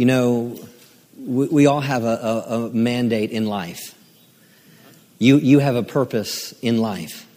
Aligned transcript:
You 0.00 0.06
know, 0.06 0.58
we, 1.22 1.48
we 1.48 1.66
all 1.66 1.82
have 1.82 2.04
a, 2.04 2.06
a, 2.48 2.54
a 2.54 2.70
mandate 2.70 3.32
in 3.32 3.44
life. 3.44 3.94
You, 5.18 5.36
you 5.36 5.58
have 5.58 5.76
a 5.76 5.82
purpose 5.82 6.52
in 6.62 6.78
life. 6.78 7.28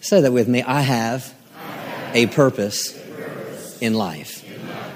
Say 0.00 0.20
that 0.22 0.32
with 0.32 0.48
me. 0.48 0.64
I 0.64 0.80
have, 0.80 1.32
I 1.54 1.60
have 1.60 2.16
a, 2.16 2.26
purpose 2.26 2.92
purpose 2.92 3.80
in 3.80 3.94
life. 3.94 4.44
In 4.44 4.68
life. 4.68 4.94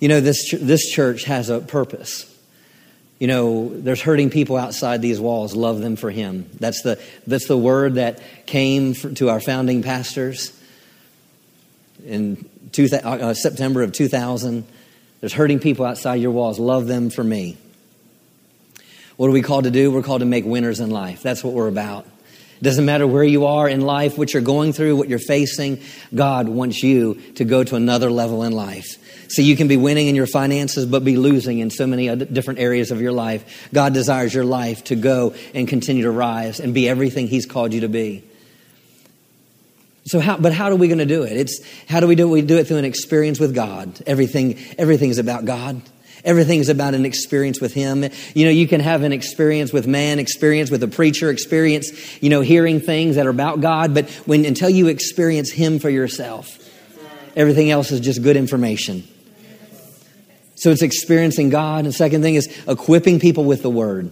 You 0.00 0.08
know, 0.08 0.20
this, 0.20 0.52
this 0.60 0.90
church 0.90 1.22
has 1.22 1.50
a 1.50 1.60
purpose. 1.60 2.26
You 3.20 3.28
know, 3.28 3.68
there's 3.68 4.02
hurting 4.02 4.30
people 4.30 4.56
outside 4.56 5.00
these 5.02 5.20
walls. 5.20 5.54
Love 5.54 5.78
them 5.78 5.94
for 5.94 6.10
Him. 6.10 6.50
That's 6.58 6.82
the, 6.82 7.00
that's 7.28 7.46
the 7.46 7.56
word 7.56 7.94
that 7.94 8.20
came 8.46 8.94
to 8.94 9.28
our 9.28 9.38
founding 9.38 9.84
pastors 9.84 10.52
in 12.04 12.44
two, 12.72 12.88
uh, 12.92 13.34
September 13.34 13.82
of 13.82 13.92
2000. 13.92 14.64
There's 15.20 15.32
hurting 15.32 15.58
people 15.58 15.84
outside 15.84 16.16
your 16.16 16.30
walls. 16.30 16.58
Love 16.58 16.86
them 16.86 17.10
for 17.10 17.24
me. 17.24 17.56
What 19.16 19.28
are 19.28 19.32
we 19.32 19.42
called 19.42 19.64
to 19.64 19.70
do? 19.70 19.90
We're 19.90 20.02
called 20.02 20.20
to 20.20 20.26
make 20.26 20.44
winners 20.44 20.78
in 20.78 20.90
life. 20.90 21.22
That's 21.22 21.42
what 21.42 21.52
we're 21.52 21.68
about. 21.68 22.06
It 22.60 22.64
doesn't 22.64 22.84
matter 22.84 23.06
where 23.06 23.22
you 23.22 23.46
are 23.46 23.68
in 23.68 23.80
life, 23.80 24.18
what 24.18 24.32
you're 24.32 24.42
going 24.42 24.72
through, 24.72 24.96
what 24.96 25.08
you're 25.08 25.20
facing. 25.20 25.80
God 26.12 26.48
wants 26.48 26.82
you 26.82 27.14
to 27.36 27.44
go 27.44 27.62
to 27.62 27.76
another 27.76 28.10
level 28.10 28.42
in 28.42 28.52
life. 28.52 28.96
So 29.28 29.42
you 29.42 29.56
can 29.56 29.68
be 29.68 29.76
winning 29.76 30.08
in 30.08 30.16
your 30.16 30.26
finances, 30.26 30.84
but 30.84 31.04
be 31.04 31.16
losing 31.16 31.60
in 31.60 31.70
so 31.70 31.86
many 31.86 32.14
different 32.16 32.58
areas 32.58 32.90
of 32.90 33.00
your 33.00 33.12
life. 33.12 33.68
God 33.72 33.94
desires 33.94 34.34
your 34.34 34.44
life 34.44 34.84
to 34.84 34.96
go 34.96 35.34
and 35.54 35.68
continue 35.68 36.02
to 36.04 36.10
rise 36.10 36.58
and 36.58 36.74
be 36.74 36.88
everything 36.88 37.28
He's 37.28 37.46
called 37.46 37.72
you 37.72 37.82
to 37.82 37.88
be. 37.88 38.27
So 40.08 40.20
how, 40.20 40.38
but 40.38 40.54
how 40.54 40.70
are 40.70 40.76
we 40.76 40.88
going 40.88 40.98
to 40.98 41.06
do 41.06 41.22
it? 41.24 41.36
It's, 41.36 41.60
how 41.86 42.00
do 42.00 42.06
we 42.06 42.14
do 42.14 42.28
it? 42.28 42.30
We 42.30 42.40
do 42.40 42.56
it 42.56 42.66
through 42.66 42.78
an 42.78 42.86
experience 42.86 43.38
with 43.38 43.54
God. 43.54 44.00
Everything, 44.06 44.58
everything's 44.78 45.18
about 45.18 45.44
God. 45.44 45.82
Everything's 46.24 46.70
about 46.70 46.94
an 46.94 47.04
experience 47.04 47.60
with 47.60 47.74
Him. 47.74 48.04
You 48.34 48.46
know, 48.46 48.50
you 48.50 48.66
can 48.66 48.80
have 48.80 49.02
an 49.02 49.12
experience 49.12 49.70
with 49.70 49.86
man, 49.86 50.18
experience 50.18 50.70
with 50.70 50.82
a 50.82 50.88
preacher, 50.88 51.28
experience, 51.28 52.22
you 52.22 52.30
know, 52.30 52.40
hearing 52.40 52.80
things 52.80 53.16
that 53.16 53.26
are 53.26 53.30
about 53.30 53.60
God, 53.60 53.92
but 53.92 54.08
when, 54.26 54.46
until 54.46 54.70
you 54.70 54.88
experience 54.88 55.52
Him 55.52 55.78
for 55.78 55.90
yourself, 55.90 56.58
everything 57.36 57.70
else 57.70 57.90
is 57.90 58.00
just 58.00 58.22
good 58.22 58.36
information. 58.36 59.06
So 60.54 60.70
it's 60.70 60.82
experiencing 60.82 61.50
God. 61.50 61.80
And 61.80 61.88
the 61.88 61.92
second 61.92 62.22
thing 62.22 62.34
is 62.34 62.48
equipping 62.66 63.20
people 63.20 63.44
with 63.44 63.60
the 63.60 63.70
Word. 63.70 64.10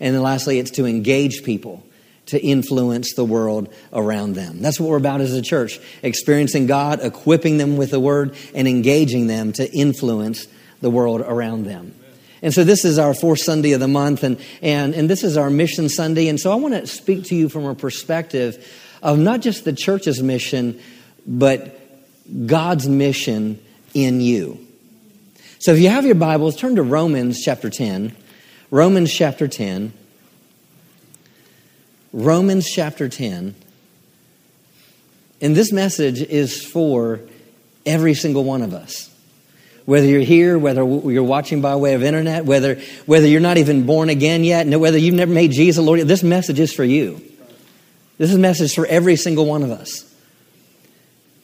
And 0.00 0.14
then 0.14 0.22
lastly, 0.22 0.58
it's 0.58 0.70
to 0.72 0.86
engage 0.86 1.44
people 1.44 1.84
to 2.26 2.42
influence 2.42 3.14
the 3.14 3.24
world 3.24 3.72
around 3.92 4.34
them. 4.34 4.60
That's 4.60 4.80
what 4.80 4.90
we're 4.90 4.96
about 4.96 5.20
as 5.20 5.32
a 5.32 5.42
church 5.42 5.78
experiencing 6.02 6.66
God, 6.66 7.00
equipping 7.02 7.58
them 7.58 7.76
with 7.76 7.90
the 7.90 8.00
Word, 8.00 8.36
and 8.54 8.66
engaging 8.66 9.26
them 9.26 9.52
to 9.54 9.70
influence 9.72 10.46
the 10.80 10.90
world 10.90 11.20
around 11.20 11.64
them. 11.64 11.94
And 12.42 12.52
so 12.52 12.64
this 12.64 12.84
is 12.84 12.98
our 12.98 13.14
fourth 13.14 13.40
Sunday 13.40 13.72
of 13.72 13.80
the 13.80 13.88
month, 13.88 14.22
and, 14.22 14.38
and, 14.60 14.94
and 14.94 15.08
this 15.08 15.24
is 15.24 15.36
our 15.36 15.50
Mission 15.50 15.88
Sunday. 15.88 16.28
And 16.28 16.38
so 16.38 16.52
I 16.52 16.56
want 16.56 16.74
to 16.74 16.86
speak 16.86 17.24
to 17.24 17.34
you 17.34 17.48
from 17.48 17.64
a 17.64 17.74
perspective 17.74 18.64
of 19.02 19.18
not 19.18 19.40
just 19.40 19.64
the 19.64 19.72
church's 19.72 20.22
mission, 20.22 20.80
but 21.26 21.80
God's 22.46 22.88
mission 22.88 23.60
in 23.94 24.20
you. 24.20 24.66
So 25.58 25.72
if 25.72 25.80
you 25.80 25.88
have 25.88 26.04
your 26.04 26.14
Bibles, 26.14 26.56
turn 26.56 26.76
to 26.76 26.82
Romans 26.82 27.40
chapter 27.42 27.70
10. 27.70 28.14
Romans 28.70 29.12
chapter 29.12 29.48
10. 29.48 29.92
Romans 32.16 32.66
chapter 32.66 33.10
10. 33.10 33.54
And 35.42 35.54
this 35.54 35.70
message 35.70 36.22
is 36.22 36.64
for 36.64 37.20
every 37.84 38.14
single 38.14 38.42
one 38.42 38.62
of 38.62 38.72
us. 38.72 39.14
Whether 39.84 40.06
you're 40.06 40.22
here, 40.22 40.58
whether 40.58 40.82
you're 40.82 41.22
watching 41.22 41.60
by 41.60 41.76
way 41.76 41.92
of 41.92 42.02
internet, 42.02 42.46
whether, 42.46 42.76
whether 43.04 43.26
you're 43.26 43.42
not 43.42 43.58
even 43.58 43.84
born 43.84 44.08
again 44.08 44.44
yet, 44.44 44.66
whether 44.66 44.96
you've 44.96 45.14
never 45.14 45.30
made 45.30 45.52
Jesus 45.52 45.84
Lord, 45.84 46.00
this 46.00 46.22
message 46.22 46.58
is 46.58 46.72
for 46.72 46.84
you. 46.84 47.20
This 48.16 48.30
is 48.30 48.36
a 48.36 48.40
message 48.40 48.74
for 48.74 48.86
every 48.86 49.16
single 49.16 49.44
one 49.44 49.62
of 49.62 49.70
us. 49.70 50.10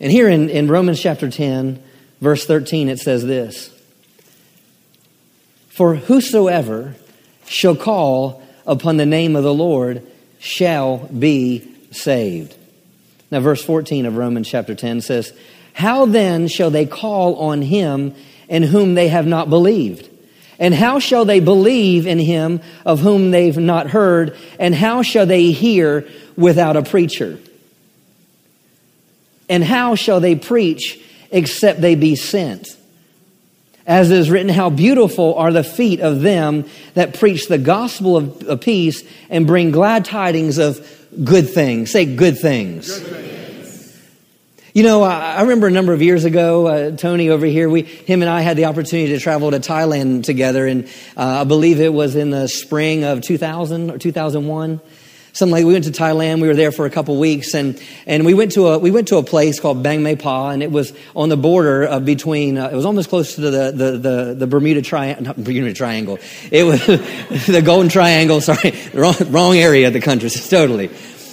And 0.00 0.10
here 0.10 0.26
in, 0.26 0.48
in 0.48 0.68
Romans 0.68 1.02
chapter 1.02 1.30
10, 1.30 1.82
verse 2.22 2.46
13, 2.46 2.88
it 2.88 2.98
says 2.98 3.22
this 3.26 3.70
For 5.68 5.96
whosoever 5.96 6.96
shall 7.46 7.76
call 7.76 8.42
upon 8.66 8.96
the 8.96 9.04
name 9.04 9.36
of 9.36 9.44
the 9.44 9.52
Lord 9.52 10.08
shall 10.42 10.98
be 10.98 11.62
saved. 11.92 12.56
Now, 13.30 13.38
verse 13.40 13.64
14 13.64 14.06
of 14.06 14.16
Romans 14.16 14.48
chapter 14.48 14.74
10 14.74 15.00
says, 15.00 15.32
How 15.72 16.04
then 16.04 16.48
shall 16.48 16.70
they 16.70 16.84
call 16.84 17.36
on 17.36 17.62
him 17.62 18.14
in 18.48 18.64
whom 18.64 18.94
they 18.94 19.06
have 19.06 19.26
not 19.26 19.48
believed? 19.48 20.10
And 20.58 20.74
how 20.74 20.98
shall 20.98 21.24
they 21.24 21.38
believe 21.38 22.08
in 22.08 22.18
him 22.18 22.60
of 22.84 22.98
whom 22.98 23.30
they've 23.30 23.56
not 23.56 23.88
heard? 23.88 24.36
And 24.58 24.74
how 24.74 25.02
shall 25.02 25.26
they 25.26 25.52
hear 25.52 26.08
without 26.36 26.76
a 26.76 26.82
preacher? 26.82 27.38
And 29.48 29.62
how 29.62 29.94
shall 29.94 30.18
they 30.18 30.34
preach 30.34 31.00
except 31.30 31.80
they 31.80 31.94
be 31.94 32.16
sent? 32.16 32.68
As 33.86 34.10
is 34.10 34.30
written, 34.30 34.48
how 34.48 34.70
beautiful 34.70 35.34
are 35.34 35.52
the 35.52 35.64
feet 35.64 36.00
of 36.00 36.20
them 36.20 36.66
that 36.94 37.18
preach 37.18 37.48
the 37.48 37.58
gospel 37.58 38.16
of, 38.16 38.42
of 38.48 38.60
peace 38.60 39.02
and 39.28 39.46
bring 39.46 39.70
glad 39.72 40.04
tidings 40.04 40.58
of 40.58 40.80
good 41.24 41.50
things. 41.50 41.90
Say 41.90 42.16
good 42.16 42.38
things. 42.38 42.98
Good 42.98 43.08
things. 43.08 44.02
You 44.74 44.84
know, 44.84 45.02
I 45.02 45.42
remember 45.42 45.66
a 45.66 45.70
number 45.70 45.92
of 45.92 46.00
years 46.00 46.24
ago, 46.24 46.66
uh, 46.66 46.96
Tony 46.96 47.28
over 47.28 47.44
here, 47.44 47.68
we, 47.68 47.82
him 47.82 48.22
and 48.22 48.30
I 48.30 48.40
had 48.40 48.56
the 48.56 48.64
opportunity 48.64 49.12
to 49.12 49.18
travel 49.18 49.50
to 49.50 49.60
Thailand 49.60 50.24
together, 50.24 50.66
and 50.66 50.86
uh, 51.14 51.42
I 51.42 51.44
believe 51.44 51.78
it 51.78 51.92
was 51.92 52.16
in 52.16 52.30
the 52.30 52.48
spring 52.48 53.04
of 53.04 53.20
2000 53.20 53.90
or 53.90 53.98
2001 53.98 54.80
something 55.32 55.52
like 55.52 55.64
we 55.64 55.72
went 55.72 55.84
to 55.84 55.90
Thailand. 55.90 56.40
We 56.40 56.48
were 56.48 56.54
there 56.54 56.72
for 56.72 56.86
a 56.86 56.90
couple 56.90 57.18
weeks, 57.18 57.54
and 57.54 57.80
and 58.06 58.24
we 58.24 58.34
went 58.34 58.52
to 58.52 58.68
a 58.68 58.78
we 58.78 58.90
went 58.90 59.08
to 59.08 59.16
a 59.16 59.22
place 59.22 59.60
called 59.60 59.82
Bang 59.82 60.02
Mae 60.02 60.16
Pa, 60.16 60.50
and 60.50 60.62
it 60.62 60.70
was 60.70 60.92
on 61.16 61.28
the 61.28 61.36
border 61.36 61.88
uh, 61.88 62.00
between. 62.00 62.58
Uh, 62.58 62.68
it 62.68 62.74
was 62.74 62.84
almost 62.84 63.08
close 63.08 63.34
to 63.36 63.40
the 63.40 63.72
the 63.72 63.98
the, 63.98 64.34
the 64.34 64.46
Bermuda 64.46 64.82
Triangle, 64.82 65.24
not 65.24 65.36
Bermuda 65.36 65.72
Triangle. 65.72 66.18
It 66.50 66.64
was 66.64 66.84
the 67.46 67.62
Golden 67.64 67.88
Triangle. 67.88 68.40
Sorry, 68.40 68.74
wrong 68.94 69.14
wrong 69.28 69.56
area 69.56 69.88
of 69.88 69.92
the 69.92 70.00
country. 70.00 70.30
totally. 70.50 70.90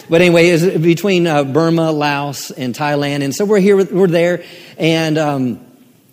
But 0.09 0.21
anyway, 0.21 0.49
it's 0.49 0.77
between 0.77 1.27
uh, 1.27 1.43
Burma, 1.43 1.91
Laos, 1.91 2.49
and 2.49 2.73
Thailand, 2.73 3.23
and 3.23 3.33
so 3.33 3.45
we're 3.45 3.59
here. 3.59 3.83
We're 3.83 4.07
there, 4.07 4.43
and. 4.77 5.17
Um, 5.17 5.65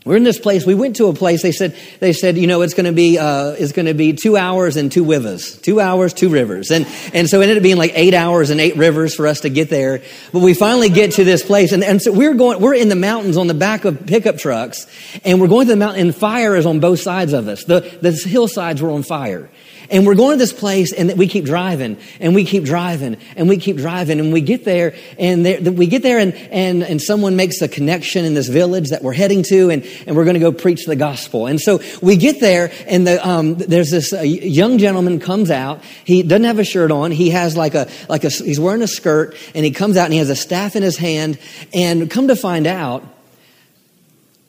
we're 0.07 0.15
in 0.15 0.23
this 0.23 0.39
place. 0.39 0.65
We 0.65 0.77
went 0.77 0.95
to 0.97 1.07
a 1.07 1.13
place. 1.13 1.43
They 1.43 1.51
said, 1.51 1.77
they 1.99 2.13
said, 2.13 2.39
you 2.39 2.47
know, 2.47 2.63
it's 2.63 2.75
going 2.75 2.87
to 2.87 2.93
be, 2.93 3.19
uh, 3.19 3.57
it's 3.59 3.73
going 3.73 3.87
to 3.87 3.95
be 3.95 4.13
two 4.13 4.37
hours 4.37 4.77
and 4.77 4.91
two 4.91 5.05
rivers, 5.05 5.59
two 5.59 5.81
hours, 5.81 6.15
two 6.15 6.29
rivers, 6.29 6.71
and 6.71 6.87
and 7.13 7.29
so 7.29 7.41
it 7.41 7.45
ended 7.45 7.57
up 7.57 7.65
being 7.65 7.77
like 7.77 7.91
eight 7.97 8.15
hours 8.15 8.51
and 8.51 8.61
eight 8.61 8.77
rivers 8.77 9.17
for 9.17 9.27
us 9.27 9.41
to 9.41 9.49
get 9.49 9.69
there. 9.69 10.03
But 10.33 10.43
we 10.43 10.55
finally 10.55 10.91
get 10.91 11.15
to 11.15 11.25
this 11.25 11.43
place, 11.43 11.73
and 11.73 11.83
and 11.83 12.01
so 12.01 12.13
we're 12.13 12.35
going, 12.35 12.61
we're 12.61 12.75
in 12.75 12.89
the 12.89 12.95
mountains 12.95 13.37
on 13.37 13.49
the 13.49 13.55
back 13.55 13.85
of 13.85 14.07
pickup 14.07 14.39
trucks, 14.39 14.87
and 15.25 15.41
we're 15.41 15.49
going 15.49 15.67
to 15.67 15.73
the 15.73 15.77
mountain, 15.77 16.03
and 16.03 16.15
fire 16.15 16.55
is 16.55 16.67
on 16.67 16.79
both 16.79 17.01
sides 17.01 17.33
of 17.33 17.49
us. 17.49 17.65
The 17.65 17.99
the 18.01 18.13
hillsides 18.13 18.81
were 18.81 18.93
on 18.93 19.03
fire, 19.03 19.51
and 19.91 20.07
we're 20.07 20.15
going 20.15 20.33
to 20.33 20.39
this 20.39 20.53
place 20.53 20.93
and 20.93 21.17
we 21.19 21.29
keep 21.29 21.45
driving 21.45 21.99
and 22.21 22.35
we 22.35 22.45
keep 22.45 22.65
driving 22.65 23.17
and 23.37 23.49
we 23.49 23.57
keep 23.57 23.77
driving 23.77 24.21
and 24.21 24.33
we 24.33 24.41
get 24.41 24.65
there 24.65 24.95
and 25.19 25.45
there, 25.45 25.61
we 25.73 25.87
get 25.87 26.03
there 26.03 26.19
and, 26.19 26.35
and, 26.35 26.83
and 26.83 27.01
someone 27.01 27.37
makes 27.37 27.61
a 27.63 27.69
connection 27.69 28.25
in 28.25 28.35
this 28.35 28.49
village 28.49 28.91
that 28.91 29.03
we're 29.03 29.13
heading 29.13 29.43
to 29.45 29.71
and, 29.71 29.85
and 30.07 30.17
we're 30.17 30.25
going 30.25 30.35
to 30.35 30.41
go 30.41 30.53
preach 30.53 30.87
the 30.87 30.97
gospel. 30.97 31.47
And 31.47 31.61
so 31.61 31.81
we 32.03 32.17
get 32.17 32.41
there 32.41 32.73
and 32.87 33.07
the, 33.07 33.27
um, 33.27 33.55
there's 33.57 33.91
this 33.91 34.13
uh, 34.13 34.21
young 34.21 34.79
gentleman 34.79 35.21
comes 35.21 35.51
out. 35.51 35.83
He 36.05 36.23
doesn't 36.23 36.45
have 36.45 36.59
a 36.59 36.65
shirt 36.65 36.91
on. 36.91 37.11
He 37.11 37.31
has 37.31 37.57
like 37.57 37.75
a, 37.75 37.89
like 38.09 38.25
a, 38.25 38.31
he's 38.31 38.61
wearing 38.61 38.83
a 38.83 38.89
skirt 38.89 39.37
and 39.55 39.65
he 39.65 39.71
comes 39.71 39.97
out 39.97 40.05
and 40.05 40.13
he 40.13 40.19
has 40.19 40.31
a 40.31 40.37
staff 40.37 40.77
in 40.77 40.83
his 40.83 40.97
hand 40.97 41.39
and 41.73 42.11
come 42.11 42.29
to 42.29 42.37
find 42.37 42.67
out, 42.67 43.05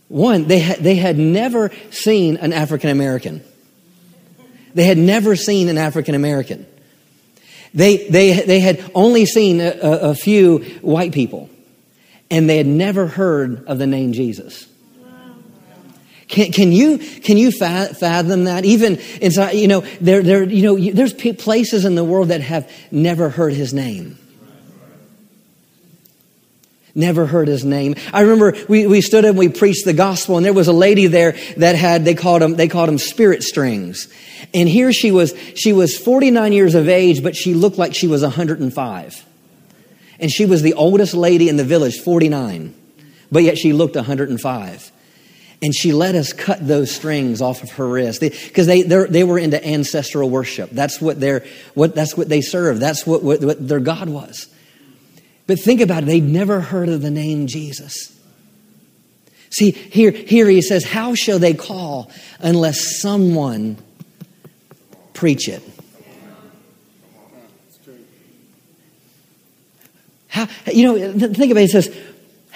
one, 0.07 0.45
they 0.45 0.59
had, 0.59 0.79
they 0.79 0.95
had 0.95 1.17
never 1.17 1.71
seen 1.91 2.37
an 2.37 2.53
African 2.53 2.89
American. 2.89 3.43
They 4.73 4.85
had 4.85 4.97
never 4.97 5.35
seen 5.35 5.69
an 5.69 5.77
African 5.77 6.15
American. 6.15 6.65
They, 7.73 8.07
they, 8.07 8.41
they 8.41 8.59
had 8.59 8.89
only 8.95 9.25
seen 9.25 9.59
a, 9.59 9.71
a, 9.71 10.15
few 10.15 10.59
white 10.81 11.11
people, 11.11 11.49
and 12.31 12.49
they 12.49 12.57
had 12.57 12.67
never 12.67 13.07
heard 13.07 13.65
of 13.67 13.77
the 13.77 13.87
name 13.87 14.13
Jesus. 14.13 14.66
Can, 16.27 16.51
can 16.51 16.71
you 16.71 16.97
can 16.97 17.37
you 17.37 17.51
fathom 17.51 18.45
that? 18.45 18.65
Even 18.65 18.97
inside, 19.21 19.53
you 19.53 19.67
know, 19.67 19.81
there 20.01 20.21
there 20.21 20.43
you 20.43 20.63
know, 20.63 20.91
there's 20.91 21.13
places 21.13 21.85
in 21.85 21.95
the 21.95 22.03
world 22.03 22.29
that 22.29 22.41
have 22.41 22.69
never 22.91 23.29
heard 23.29 23.53
His 23.53 23.73
name 23.73 24.17
never 26.97 27.27
heard 27.27 27.47
his 27.47 27.63
name. 27.63 27.95
I 28.11 28.21
remember 28.21 28.55
we, 28.67 28.87
we 28.87 29.01
stood 29.01 29.23
and 29.23 29.37
we 29.37 29.47
preached 29.49 29.85
the 29.85 29.93
gospel 29.93 30.35
and 30.35 30.45
there 30.45 30.51
was 30.53 30.67
a 30.67 30.73
lady 30.73 31.05
there 31.05 31.33
that 31.57 31.75
had, 31.75 32.03
they 32.03 32.15
called 32.15 32.41
them, 32.41 32.55
they 32.55 32.67
called 32.67 32.89
them 32.89 32.97
spirit 32.97 33.43
strings. 33.43 34.11
And 34.53 34.67
here 34.67 34.91
she 34.91 35.11
was, 35.11 35.37
she 35.55 35.71
was 35.71 35.95
49 35.95 36.51
years 36.51 36.75
of 36.75 36.89
age, 36.89 37.23
but 37.23 37.35
she 37.35 37.53
looked 37.53 37.77
like 37.77 37.93
she 37.93 38.07
was 38.07 38.23
105. 38.23 39.25
And 40.19 40.31
she 40.31 40.45
was 40.47 40.63
the 40.63 40.73
oldest 40.73 41.13
lady 41.13 41.47
in 41.47 41.57
the 41.57 41.63
village, 41.63 41.99
49. 41.99 42.73
But 43.31 43.43
yet 43.43 43.57
she 43.57 43.71
looked 43.71 43.95
105. 43.95 44.91
And 45.61 45.73
she 45.73 45.91
let 45.91 46.13
us 46.13 46.33
cut 46.33 46.65
those 46.65 46.91
strings 46.91 47.41
off 47.41 47.63
of 47.63 47.71
her 47.71 47.87
wrist 47.87 48.21
because 48.21 48.67
they, 48.67 48.83
they, 48.83 49.05
they 49.05 49.23
were 49.23 49.39
into 49.39 49.65
ancestral 49.65 50.29
worship. 50.29 50.69
That's 50.69 51.01
what, 51.01 51.19
they're, 51.19 51.45
what, 51.73 51.95
that's 51.95 52.15
what 52.15 52.29
they 52.29 52.41
served. 52.41 52.79
That's 52.79 53.07
what, 53.07 53.23
what, 53.23 53.41
what 53.41 53.67
their 53.67 53.79
God 53.79 54.07
was. 54.07 54.47
But 55.47 55.59
think 55.59 55.81
about 55.81 56.03
it, 56.03 56.05
they'd 56.05 56.23
never 56.23 56.59
heard 56.59 56.89
of 56.89 57.01
the 57.01 57.09
name 57.09 57.47
Jesus. 57.47 58.13
See, 59.49 59.71
here, 59.71 60.11
here 60.11 60.47
he 60.47 60.61
says, 60.61 60.83
How 60.83 61.15
shall 61.15 61.39
they 61.39 61.53
call 61.53 62.11
unless 62.39 62.99
someone 62.99 63.77
preach 65.13 65.47
it? 65.47 65.63
How, 70.27 70.47
you 70.71 70.83
know, 70.83 71.29
think 71.33 71.51
about 71.51 71.61
it. 71.61 71.65
It 71.65 71.71
says, 71.71 71.97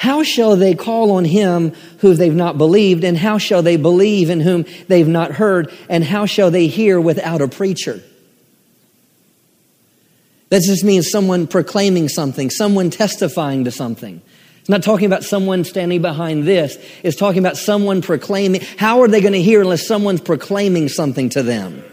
How 0.02 0.24
shall 0.24 0.56
they 0.56 0.74
call 0.74 1.12
on 1.12 1.26
him 1.26 1.74
who 2.00 2.16
they've 2.16 2.34
not 2.34 2.58
believed? 2.58 3.04
And 3.04 3.16
how 3.16 3.38
shall 3.38 3.62
they 3.62 3.78
believe 3.78 4.32
in 4.32 4.42
whom 4.42 4.66
they've 4.88 5.08
not 5.08 5.34
heard? 5.34 5.72
And 5.90 6.04
how 6.04 6.26
shall 6.26 6.50
they 6.50 6.66
hear 6.66 7.00
without 7.00 7.40
a 7.40 7.48
preacher? 7.48 8.02
That 10.50 10.64
just 10.64 10.84
means 10.84 11.12
someone 11.12 11.46
proclaiming 11.46 12.10
something, 12.10 12.50
someone 12.50 12.90
testifying 12.90 13.66
to 13.66 13.72
something. 13.72 14.24
It's 14.62 14.70
not 14.70 14.82
talking 14.82 15.06
about 15.06 15.24
someone 15.24 15.64
standing 15.66 16.02
behind 16.02 16.46
this. 16.46 16.80
It's 17.04 17.16
talking 17.16 17.38
about 17.38 17.58
someone 17.58 18.02
proclaiming. 18.02 18.62
How 18.78 19.02
are 19.04 19.08
they 19.08 19.22
going 19.22 19.34
to 19.34 19.42
hear 19.44 19.62
unless 19.62 19.86
someone's 19.86 20.22
proclaiming 20.22 20.90
something 20.90 21.30
to 21.30 21.44
them? 21.44 21.84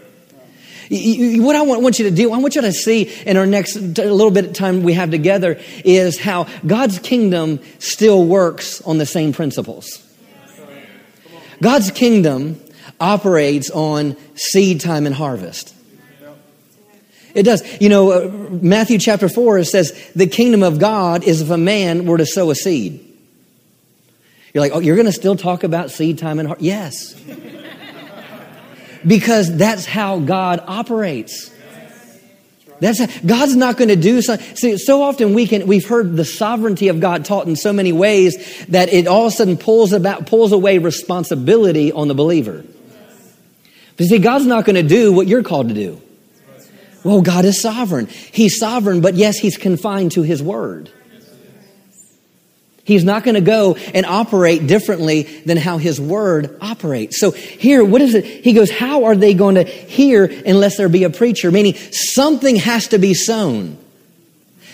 What 0.89 1.55
I 1.55 1.61
want, 1.61 1.99
you 1.99 2.09
to 2.09 2.15
do, 2.15 2.33
I 2.33 2.37
want 2.37 2.55
you 2.55 2.61
to 2.61 2.73
see 2.73 3.03
in 3.25 3.37
our 3.37 3.45
next 3.45 3.75
little 3.75 4.31
bit 4.31 4.45
of 4.45 4.53
time 4.53 4.81
we 4.81 4.93
have 4.93 5.11
together 5.11 5.59
is 5.85 6.19
how 6.19 6.47
God's 6.65 6.97
kingdom 6.99 7.59
still 7.77 8.25
works 8.25 8.81
on 8.81 8.97
the 8.97 9.05
same 9.05 9.31
principles. 9.31 10.03
God's 11.61 11.91
kingdom 11.91 12.59
operates 12.99 13.69
on 13.69 14.17
seed 14.35 14.81
time 14.81 15.05
and 15.05 15.13
harvest. 15.13 15.75
It 17.35 17.43
does. 17.43 17.63
You 17.79 17.89
know, 17.89 18.11
uh, 18.11 18.27
Matthew 18.49 18.97
chapter 18.97 19.29
4 19.29 19.59
it 19.59 19.65
says, 19.65 20.11
The 20.15 20.25
kingdom 20.25 20.63
of 20.63 20.79
God 20.79 21.23
is 21.23 21.41
if 21.41 21.49
a 21.51 21.57
man 21.57 22.05
were 22.05 22.17
to 22.17 22.25
sow 22.25 22.49
a 22.49 22.55
seed. 22.55 23.05
You're 24.53 24.63
like, 24.63 24.71
oh, 24.73 24.79
you're 24.79 24.95
going 24.95 25.05
to 25.05 25.11
still 25.11 25.35
talk 25.35 25.63
about 25.63 25.91
seed 25.91 26.17
time 26.17 26.39
and 26.39 26.47
heart? 26.47 26.61
Yes. 26.61 27.15
Because 29.05 29.55
that's 29.55 29.85
how 29.85 30.19
God 30.19 30.63
operates. 30.65 31.51
That's 32.79 33.19
God's 33.21 33.55
not 33.55 33.77
going 33.77 33.89
to 33.89 33.95
do 33.95 34.21
something. 34.21 34.55
See, 34.55 34.77
so 34.77 35.01
often 35.01 35.33
we 35.33 35.47
can 35.47 35.67
we've 35.67 35.87
heard 35.87 36.15
the 36.15 36.25
sovereignty 36.25 36.87
of 36.87 36.99
God 36.99 37.25
taught 37.25 37.45
in 37.47 37.55
so 37.55 37.73
many 37.73 37.91
ways 37.91 38.65
that 38.67 38.89
it 38.93 39.05
all 39.07 39.27
of 39.27 39.33
a 39.33 39.35
sudden 39.35 39.57
pulls 39.57 39.91
about 39.91 40.27
pulls 40.27 40.51
away 40.51 40.77
responsibility 40.77 41.91
on 41.91 42.07
the 42.07 42.15
believer. 42.15 42.63
But 43.97 44.05
see, 44.07 44.19
God's 44.19 44.45
not 44.45 44.63
going 44.63 44.77
to 44.77 44.83
do 44.83 45.11
what 45.11 45.27
you're 45.27 45.43
called 45.43 45.67
to 45.67 45.73
do. 45.73 46.01
Well, 47.03 47.21
God 47.21 47.45
is 47.45 47.61
sovereign. 47.61 48.07
He's 48.07 48.57
sovereign, 48.57 49.01
but 49.01 49.15
yes, 49.15 49.37
He's 49.37 49.57
confined 49.57 50.13
to 50.13 50.21
His 50.21 50.41
word. 50.41 50.89
He's 52.89 53.03
not 53.03 53.23
going 53.23 53.35
to 53.35 53.41
go 53.41 53.75
and 53.93 54.03
operate 54.03 54.65
differently 54.65 55.21
than 55.21 55.57
how 55.57 55.77
His 55.77 56.01
word 56.01 56.57
operates. 56.59 57.19
So 57.19 57.29
here, 57.29 57.85
what 57.85 58.01
is 58.01 58.15
it? 58.15 58.25
He 58.25 58.53
goes, 58.53 58.71
How 58.71 59.03
are 59.03 59.15
they 59.15 59.35
going 59.35 59.55
to 59.55 59.63
hear 59.63 60.25
unless 60.25 60.77
there 60.77 60.89
be 60.89 61.03
a 61.03 61.11
preacher? 61.11 61.51
Meaning 61.51 61.75
something 61.91 62.55
has 62.55 62.87
to 62.87 62.97
be 62.97 63.13
sown. 63.13 63.77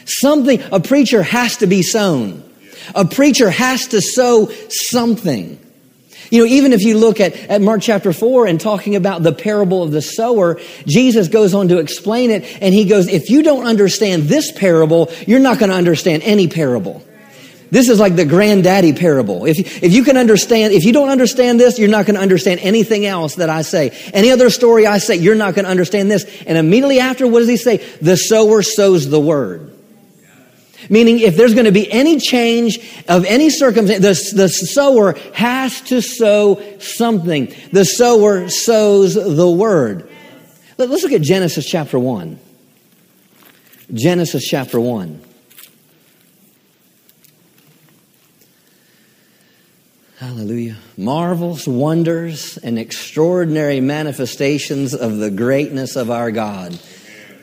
Something, 0.06 0.62
a 0.72 0.80
preacher 0.80 1.24
has 1.24 1.58
to 1.58 1.68
be 1.68 1.82
sown. 1.82 2.42
A 2.96 3.04
preacher 3.04 3.50
has 3.50 3.88
to 3.90 4.00
sow 4.00 4.50
something. 4.70 5.60
You 6.32 6.40
know, 6.40 6.46
even 6.46 6.72
if 6.72 6.84
you 6.84 6.98
look 6.98 7.20
at, 7.20 7.36
at 7.36 7.62
Mark 7.62 7.82
chapter 7.82 8.14
4 8.14 8.48
and 8.48 8.62
talking 8.62 8.96
about 8.96 9.24
the 9.24 9.34
parable 9.34 9.84
of 9.84 9.92
the 9.92 10.02
sower, 10.02 10.58
Jesus 10.88 11.28
goes 11.28 11.54
on 11.54 11.68
to 11.68 11.80
explain 11.80 12.32
it, 12.32 12.46
and 12.62 12.74
he 12.74 12.86
goes, 12.86 13.10
If 13.10 13.30
you 13.30 13.44
don't 13.44 13.66
understand 13.66 14.24
this 14.24 14.54
parable, 14.54 15.12
you're 15.28 15.40
not 15.42 15.60
going 15.60 15.70
to 15.70 15.76
understand 15.76 16.24
any 16.24 16.48
parable. 16.48 17.06
This 17.76 17.90
is 17.90 18.00
like 18.00 18.16
the 18.16 18.24
granddaddy 18.24 18.94
parable. 18.94 19.44
If, 19.44 19.84
if 19.84 19.92
you 19.92 20.06
can 20.06 20.16
understand, 20.16 20.72
if 20.72 20.86
you 20.86 20.94
don't 20.94 21.10
understand 21.10 21.60
this, 21.60 21.78
you're 21.78 21.90
not 21.90 22.06
going 22.06 22.16
to 22.16 22.22
understand 22.22 22.62
anything 22.62 23.06
else 23.06 23.36
that 23.36 23.50
I 23.50 23.64
say. 23.64 23.90
Any 24.14 24.32
other 24.32 24.50
story 24.50 24.88
I 24.88 25.00
say, 25.00 25.18
you're 25.18 25.36
not 25.36 25.56
going 25.56 25.66
to 25.66 25.72
understand 25.72 26.10
this. 26.10 26.24
And 26.48 26.58
immediately 26.58 27.02
after, 27.02 27.28
what 27.28 27.40
does 27.40 27.50
he 27.50 27.58
say? 27.58 27.86
The 28.02 28.16
sower 28.16 28.62
sows 28.62 29.10
the 29.10 29.20
word. 29.20 29.78
Meaning, 30.90 31.20
if 31.20 31.36
there's 31.36 31.54
going 31.54 31.66
to 31.66 31.74
be 31.74 31.92
any 31.92 32.18
change 32.18 32.80
of 33.10 33.26
any 33.26 33.50
circumstance, 33.50 34.32
the, 34.32 34.38
the 34.38 34.48
sower 34.48 35.18
has 35.34 35.82
to 35.82 36.00
sow 36.00 36.64
something. 36.80 37.54
The 37.74 37.84
sower 37.84 38.48
sows 38.48 39.16
the 39.16 39.50
word. 39.50 40.10
Let, 40.78 40.90
us 40.90 41.04
look 41.04 41.12
at 41.12 41.22
Genesis 41.22 41.66
chapter 41.66 42.00
1. 42.00 42.40
Genesis 43.94 44.48
chapter 44.48 44.80
1. 44.80 45.35
Hallelujah. 50.26 50.78
Marvels, 50.98 51.68
wonders, 51.68 52.58
and 52.58 52.80
extraordinary 52.80 53.80
manifestations 53.80 54.96
of 54.96 55.18
the 55.18 55.30
greatness 55.30 55.96
of 55.96 56.10
our 56.10 56.32
God. 56.32 56.80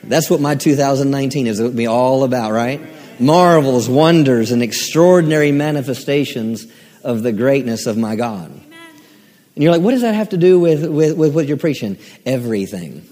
That's 0.02 0.29
what 0.29 0.40
my 0.40 0.56
2019 0.56 1.46
is 1.46 1.61
going 1.61 1.70
to 1.70 1.76
be 1.76 1.87
all 1.87 2.25
about, 2.25 2.50
right? 2.50 2.81
marvels, 3.23 3.88
wonders, 3.88 4.50
and 4.50 4.62
extraordinary 4.62 5.52
manifestations 5.52 6.67
of 7.05 7.23
the 7.23 7.32
greatness 7.32 7.87
of 7.87 7.96
my 7.96 8.17
God. 8.17 8.50
And 8.50 9.62
you're 9.62 9.70
like, 9.70 9.82
what 9.82 9.93
does 9.93 10.02
that 10.02 10.14
have 10.14 10.31
to 10.31 10.37
do 10.37 10.58
with, 10.58 10.84
with, 10.84 11.17
with 11.17 11.34
what 11.34 11.46
you're 11.46 11.56
preaching? 11.58 11.99
Everything. 12.26 13.08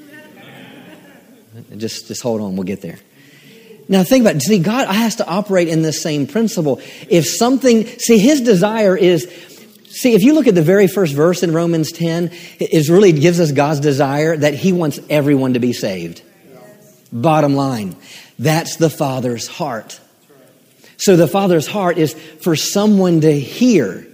Just, 1.76 2.08
just 2.08 2.22
hold 2.22 2.40
on, 2.40 2.56
we'll 2.56 2.64
get 2.64 2.80
there. 2.80 2.98
Now 3.90 4.04
think 4.04 4.22
about 4.22 4.36
it. 4.36 4.42
See, 4.42 4.60
God 4.60 4.86
has 4.86 5.16
to 5.16 5.26
operate 5.26 5.66
in 5.66 5.82
the 5.82 5.92
same 5.92 6.28
principle. 6.28 6.80
If 7.08 7.26
something, 7.26 7.86
see, 7.86 8.18
his 8.18 8.40
desire 8.40 8.96
is, 8.96 9.26
see, 9.90 10.14
if 10.14 10.22
you 10.22 10.32
look 10.34 10.46
at 10.46 10.54
the 10.54 10.62
very 10.62 10.86
first 10.86 11.14
verse 11.14 11.42
in 11.42 11.52
Romans 11.52 11.92
10, 11.92 12.30
it 12.58 12.88
really 12.88 13.12
gives 13.12 13.40
us 13.40 13.52
God's 13.52 13.80
desire 13.80 14.36
that 14.36 14.54
he 14.54 14.72
wants 14.72 14.98
everyone 15.10 15.54
to 15.54 15.60
be 15.60 15.72
saved. 15.72 16.22
Bottom 17.12 17.54
line. 17.54 17.96
That's 18.38 18.76
the 18.76 18.88
Father's 18.88 19.46
heart. 19.46 20.00
So 20.96 21.16
the 21.16 21.26
Father's 21.26 21.66
heart 21.66 21.98
is 21.98 22.14
for 22.14 22.56
someone 22.56 23.22
to 23.22 23.38
hear, 23.38 24.06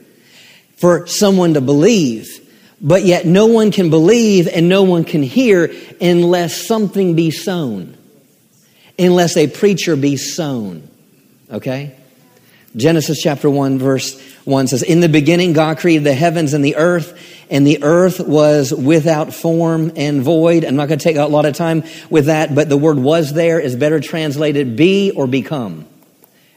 for 0.76 1.06
someone 1.06 1.54
to 1.54 1.60
believe. 1.60 2.42
But 2.80 3.04
yet 3.04 3.26
no 3.26 3.46
one 3.46 3.70
can 3.70 3.90
believe 3.90 4.48
and 4.48 4.68
no 4.68 4.82
one 4.82 5.04
can 5.04 5.22
hear 5.22 5.74
unless 6.00 6.66
something 6.66 7.14
be 7.14 7.30
sown, 7.30 7.96
unless 8.98 9.36
a 9.36 9.46
preacher 9.46 9.96
be 9.96 10.16
sown. 10.16 10.88
Okay? 11.50 11.94
Genesis 12.76 13.22
chapter 13.22 13.48
1, 13.48 13.78
verse 13.78 14.20
1 14.44 14.68
says, 14.68 14.82
In 14.82 15.00
the 15.00 15.08
beginning, 15.08 15.54
God 15.54 15.78
created 15.78 16.04
the 16.04 16.14
heavens 16.14 16.52
and 16.52 16.64
the 16.64 16.76
earth 16.76 17.18
and 17.48 17.66
the 17.66 17.82
earth 17.82 18.20
was 18.20 18.72
without 18.72 19.32
form 19.32 19.92
and 19.96 20.22
void. 20.22 20.64
I'm 20.64 20.76
not 20.76 20.88
going 20.88 20.98
to 20.98 21.02
take 21.02 21.16
a 21.16 21.26
lot 21.26 21.46
of 21.46 21.54
time 21.54 21.84
with 22.10 22.26
that, 22.26 22.54
but 22.54 22.68
the 22.68 22.76
word 22.76 22.98
was 22.98 23.32
there 23.32 23.60
is 23.60 23.76
better 23.76 24.00
translated 24.00 24.76
be 24.76 25.12
or 25.12 25.26
become. 25.26 25.86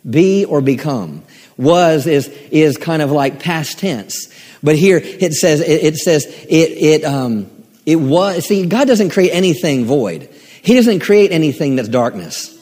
Be 0.10 0.46
or 0.46 0.62
become. 0.62 1.24
Was 1.58 2.08
is, 2.08 2.28
is 2.52 2.78
kind 2.78 3.02
of 3.02 3.12
like 3.12 3.42
past 3.42 3.80
tense. 3.80 4.34
But 4.64 4.76
here 4.76 4.98
it 4.98 5.34
says, 5.34 5.62
it, 5.62 5.84
it 5.84 5.98
says, 5.98 6.26
it, 6.26 6.54
it, 6.54 7.04
um, 7.06 7.50
it 7.86 7.98
was, 7.98 8.46
see, 8.48 8.66
God 8.66 8.88
doesn't 8.88 9.12
create 9.12 9.32
anything 9.32 9.86
void. 9.86 10.30
He 10.62 10.76
doesn't 10.76 11.00
create 11.02 11.32
anything 11.32 11.76
that's 11.76 11.90
darkness. 11.90 12.58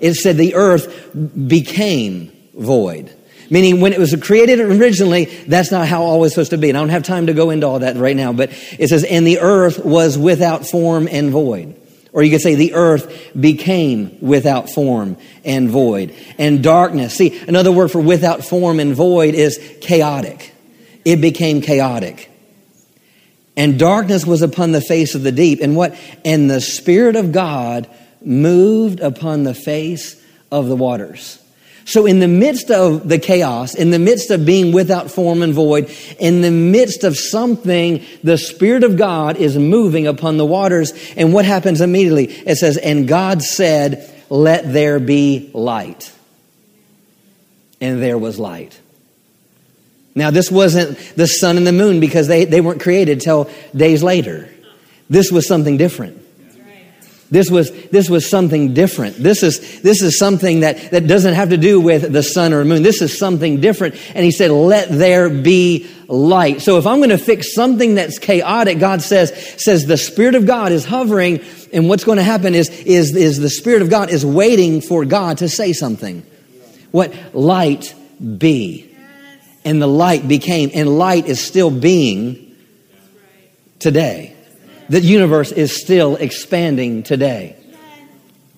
It 0.00 0.14
said 0.14 0.38
the 0.38 0.54
earth 0.54 1.10
became 1.46 2.32
void. 2.54 3.14
Meaning, 3.50 3.80
when 3.80 3.92
it 3.92 3.98
was 3.98 4.14
created 4.20 4.60
originally, 4.60 5.24
that's 5.24 5.72
not 5.72 5.88
how 5.88 6.02
all 6.02 6.20
was 6.20 6.32
supposed 6.32 6.50
to 6.50 6.58
be. 6.58 6.68
And 6.68 6.78
I 6.78 6.80
don't 6.80 6.90
have 6.90 7.02
time 7.02 7.26
to 7.26 7.34
go 7.34 7.50
into 7.50 7.66
all 7.66 7.80
that 7.80 7.96
right 7.96 8.16
now, 8.16 8.32
but 8.32 8.50
it 8.78 8.88
says, 8.88 9.02
and 9.02 9.26
the 9.26 9.40
earth 9.40 9.84
was 9.84 10.16
without 10.16 10.66
form 10.66 11.08
and 11.10 11.30
void. 11.30 11.76
Or 12.12 12.22
you 12.22 12.30
could 12.30 12.40
say 12.40 12.54
the 12.54 12.74
earth 12.74 13.32
became 13.38 14.18
without 14.20 14.70
form 14.70 15.16
and 15.44 15.68
void. 15.68 16.14
And 16.38 16.62
darkness. 16.62 17.14
See, 17.14 17.38
another 17.46 17.72
word 17.72 17.90
for 17.90 18.00
without 18.00 18.44
form 18.44 18.80
and 18.80 18.94
void 18.94 19.34
is 19.34 19.60
chaotic. 19.80 20.52
It 21.04 21.16
became 21.16 21.60
chaotic. 21.60 22.30
And 23.56 23.78
darkness 23.78 24.24
was 24.24 24.42
upon 24.42 24.72
the 24.72 24.80
face 24.80 25.14
of 25.14 25.22
the 25.22 25.32
deep. 25.32 25.60
And 25.60 25.76
what? 25.76 25.96
And 26.24 26.50
the 26.50 26.60
Spirit 26.60 27.16
of 27.16 27.32
God 27.32 27.88
moved 28.22 29.00
upon 29.00 29.44
the 29.44 29.54
face 29.54 30.20
of 30.52 30.68
the 30.68 30.76
waters. 30.76 31.39
So, 31.90 32.06
in 32.06 32.20
the 32.20 32.28
midst 32.28 32.70
of 32.70 33.08
the 33.08 33.18
chaos, 33.18 33.74
in 33.74 33.90
the 33.90 33.98
midst 33.98 34.30
of 34.30 34.46
being 34.46 34.70
without 34.70 35.10
form 35.10 35.42
and 35.42 35.52
void, 35.52 35.90
in 36.20 36.40
the 36.40 36.52
midst 36.52 37.02
of 37.02 37.16
something, 37.16 38.04
the 38.22 38.38
Spirit 38.38 38.84
of 38.84 38.96
God 38.96 39.36
is 39.36 39.58
moving 39.58 40.06
upon 40.06 40.36
the 40.36 40.46
waters. 40.46 40.92
And 41.16 41.34
what 41.34 41.44
happens 41.44 41.80
immediately? 41.80 42.26
It 42.26 42.58
says, 42.58 42.76
And 42.76 43.08
God 43.08 43.42
said, 43.42 44.08
Let 44.28 44.72
there 44.72 45.00
be 45.00 45.50
light. 45.52 46.12
And 47.80 48.00
there 48.00 48.18
was 48.18 48.38
light. 48.38 48.78
Now, 50.14 50.30
this 50.30 50.48
wasn't 50.48 50.96
the 51.16 51.26
sun 51.26 51.56
and 51.56 51.66
the 51.66 51.72
moon 51.72 51.98
because 51.98 52.28
they, 52.28 52.44
they 52.44 52.60
weren't 52.60 52.80
created 52.80 53.20
till 53.20 53.50
days 53.74 54.00
later. 54.00 54.48
This 55.08 55.32
was 55.32 55.48
something 55.48 55.76
different. 55.76 56.22
This 57.30 57.48
was, 57.48 57.70
this 57.90 58.10
was 58.10 58.28
something 58.28 58.74
different. 58.74 59.16
This 59.16 59.44
is, 59.44 59.80
this 59.82 60.02
is 60.02 60.18
something 60.18 60.60
that, 60.60 60.90
that 60.90 61.06
doesn't 61.06 61.34
have 61.34 61.50
to 61.50 61.56
do 61.56 61.80
with 61.80 62.12
the 62.12 62.24
sun 62.24 62.52
or 62.52 62.64
moon. 62.64 62.82
This 62.82 63.00
is 63.00 63.16
something 63.16 63.60
different. 63.60 63.94
And 64.16 64.24
he 64.24 64.32
said, 64.32 64.50
let 64.50 64.88
there 64.88 65.30
be 65.30 65.88
light. 66.08 66.60
So 66.60 66.76
if 66.76 66.88
I'm 66.88 66.98
going 66.98 67.10
to 67.10 67.18
fix 67.18 67.54
something 67.54 67.94
that's 67.94 68.18
chaotic, 68.18 68.80
God 68.80 69.00
says, 69.00 69.32
says 69.62 69.86
the 69.86 69.96
Spirit 69.96 70.34
of 70.34 70.44
God 70.44 70.72
is 70.72 70.84
hovering. 70.84 71.40
And 71.72 71.88
what's 71.88 72.02
going 72.02 72.18
to 72.18 72.24
happen 72.24 72.56
is, 72.56 72.68
is, 72.68 73.14
is 73.14 73.38
the 73.38 73.50
Spirit 73.50 73.82
of 73.82 73.90
God 73.90 74.10
is 74.10 74.26
waiting 74.26 74.80
for 74.80 75.04
God 75.04 75.38
to 75.38 75.48
say 75.48 75.72
something. 75.72 76.26
What 76.90 77.14
light 77.32 77.94
be. 78.38 78.88
And 79.64 79.80
the 79.80 79.86
light 79.86 80.26
became, 80.26 80.70
and 80.74 80.98
light 80.98 81.26
is 81.26 81.40
still 81.40 81.70
being 81.70 82.56
today 83.78 84.34
the 84.90 85.00
universe 85.00 85.52
is 85.52 85.80
still 85.80 86.16
expanding 86.16 87.04
today. 87.04 87.56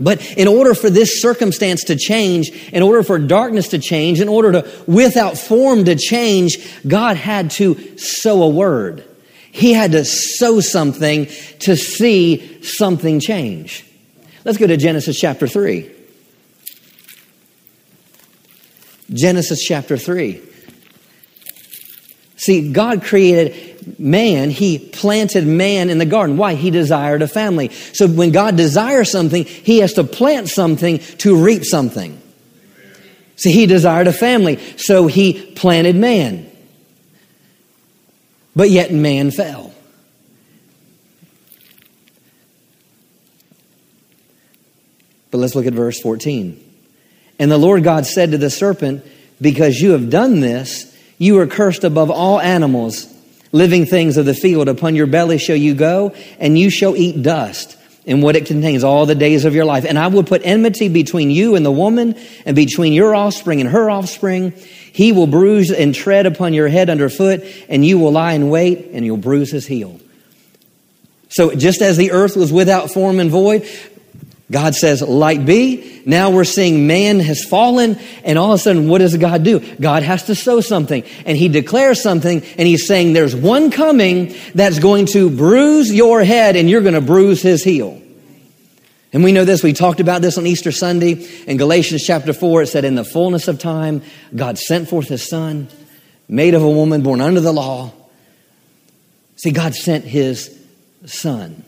But 0.00 0.26
in 0.32 0.48
order 0.48 0.74
for 0.74 0.88
this 0.88 1.20
circumstance 1.20 1.84
to 1.84 1.96
change, 1.96 2.50
in 2.72 2.82
order 2.82 3.02
for 3.02 3.18
darkness 3.18 3.68
to 3.68 3.78
change, 3.78 4.18
in 4.18 4.28
order 4.28 4.52
to, 4.52 4.70
without 4.86 5.36
form 5.36 5.84
to 5.84 5.94
change, 5.94 6.56
God 6.88 7.18
had 7.18 7.50
to 7.52 7.98
sow 7.98 8.42
a 8.42 8.48
word. 8.48 9.04
He 9.52 9.74
had 9.74 9.92
to 9.92 10.06
sow 10.06 10.60
something 10.60 11.26
to 11.60 11.76
see 11.76 12.62
something 12.62 13.20
change. 13.20 13.84
Let's 14.46 14.56
go 14.56 14.66
to 14.66 14.78
Genesis 14.78 15.20
chapter 15.20 15.46
3. 15.46 15.90
Genesis 19.12 19.62
chapter 19.62 19.98
3. 19.98 20.42
See, 22.36 22.72
God 22.72 23.04
created 23.04 23.71
man, 23.98 24.50
He 24.50 24.78
planted 24.78 25.46
man 25.46 25.90
in 25.90 25.98
the 25.98 26.06
garden. 26.06 26.36
Why? 26.36 26.54
He 26.54 26.70
desired 26.70 27.22
a 27.22 27.28
family. 27.28 27.68
So 27.70 28.06
when 28.06 28.32
God 28.32 28.56
desires 28.56 29.10
something, 29.10 29.44
He 29.44 29.78
has 29.78 29.94
to 29.94 30.04
plant 30.04 30.48
something 30.48 30.98
to 31.18 31.42
reap 31.42 31.64
something. 31.64 32.20
See, 33.36 33.52
He 33.52 33.66
desired 33.66 34.06
a 34.06 34.12
family, 34.12 34.58
so 34.76 35.06
He 35.06 35.52
planted 35.52 35.96
man. 35.96 36.50
But 38.54 38.70
yet 38.70 38.92
man 38.92 39.30
fell. 39.30 39.72
But 45.30 45.38
let's 45.38 45.54
look 45.54 45.66
at 45.66 45.72
verse 45.72 45.98
14. 45.98 46.62
And 47.38 47.50
the 47.50 47.58
Lord 47.58 47.82
God 47.82 48.06
said 48.06 48.30
to 48.32 48.38
the 48.38 48.50
serpent, 48.50 49.04
Because 49.40 49.80
you 49.80 49.92
have 49.92 50.10
done 50.10 50.40
this, 50.40 50.96
you 51.18 51.38
are 51.40 51.46
cursed 51.46 51.82
above 51.82 52.10
all 52.10 52.38
animals, 52.40 53.11
living 53.52 53.86
things 53.86 54.16
of 54.16 54.26
the 54.26 54.34
field. 54.34 54.68
Upon 54.68 54.96
your 54.96 55.06
belly 55.06 55.38
shall 55.38 55.56
you 55.56 55.74
go, 55.74 56.14
and 56.38 56.58
you 56.58 56.70
shall 56.70 56.96
eat 56.96 57.22
dust 57.22 57.78
and 58.04 58.22
what 58.22 58.34
it 58.34 58.46
contains 58.46 58.82
all 58.82 59.06
the 59.06 59.14
days 59.14 59.44
of 59.44 59.54
your 59.54 59.64
life. 59.64 59.84
And 59.84 59.98
I 59.98 60.08
will 60.08 60.24
put 60.24 60.42
enmity 60.44 60.88
between 60.88 61.30
you 61.30 61.54
and 61.54 61.64
the 61.64 61.70
woman, 61.70 62.16
and 62.44 62.56
between 62.56 62.92
your 62.92 63.14
offspring 63.14 63.60
and 63.60 63.70
her 63.70 63.88
offspring. 63.88 64.52
He 64.92 65.12
will 65.12 65.28
bruise 65.28 65.70
and 65.70 65.94
tread 65.94 66.26
upon 66.26 66.52
your 66.52 66.68
head 66.68 66.90
underfoot, 66.90 67.44
and 67.68 67.84
you 67.84 67.98
will 67.98 68.12
lie 68.12 68.32
in 68.32 68.48
wait, 68.48 68.88
and 68.92 69.04
you'll 69.04 69.16
bruise 69.18 69.52
his 69.52 69.66
heel. 69.66 70.00
So 71.28 71.54
just 71.54 71.80
as 71.80 71.96
the 71.96 72.10
earth 72.10 72.36
was 72.36 72.52
without 72.52 72.90
form 72.90 73.18
and 73.18 73.30
void, 73.30 73.66
God 74.52 74.74
says, 74.74 75.00
light 75.00 75.44
be. 75.46 76.02
Now 76.04 76.30
we're 76.30 76.44
seeing 76.44 76.86
man 76.86 77.20
has 77.20 77.42
fallen, 77.42 77.98
and 78.22 78.38
all 78.38 78.52
of 78.52 78.60
a 78.60 78.62
sudden, 78.62 78.88
what 78.88 78.98
does 78.98 79.16
God 79.16 79.42
do? 79.42 79.60
God 79.76 80.02
has 80.02 80.24
to 80.24 80.34
sow 80.34 80.60
something, 80.60 81.04
and 81.24 81.38
he 81.38 81.48
declares 81.48 82.02
something, 82.02 82.42
and 82.42 82.68
he's 82.68 82.86
saying, 82.86 83.14
There's 83.14 83.34
one 83.34 83.70
coming 83.70 84.34
that's 84.54 84.78
going 84.78 85.06
to 85.06 85.30
bruise 85.30 85.92
your 85.92 86.22
head, 86.22 86.56
and 86.56 86.68
you're 86.68 86.82
going 86.82 86.94
to 86.94 87.00
bruise 87.00 87.40
his 87.40 87.64
heel. 87.64 88.00
And 89.12 89.24
we 89.24 89.32
know 89.32 89.44
this, 89.44 89.62
we 89.62 89.72
talked 89.72 90.00
about 90.00 90.22
this 90.22 90.36
on 90.36 90.46
Easter 90.46 90.72
Sunday. 90.72 91.26
In 91.46 91.56
Galatians 91.56 92.04
chapter 92.04 92.32
4, 92.32 92.62
it 92.62 92.66
said, 92.66 92.84
In 92.84 92.94
the 92.94 93.04
fullness 93.04 93.48
of 93.48 93.58
time, 93.58 94.02
God 94.34 94.58
sent 94.58 94.88
forth 94.88 95.08
his 95.08 95.26
son, 95.26 95.68
made 96.28 96.54
of 96.54 96.62
a 96.62 96.70
woman 96.70 97.02
born 97.02 97.20
under 97.20 97.40
the 97.40 97.52
law. 97.52 97.92
See, 99.36 99.50
God 99.50 99.74
sent 99.74 100.04
his 100.04 100.58
son. 101.06 101.64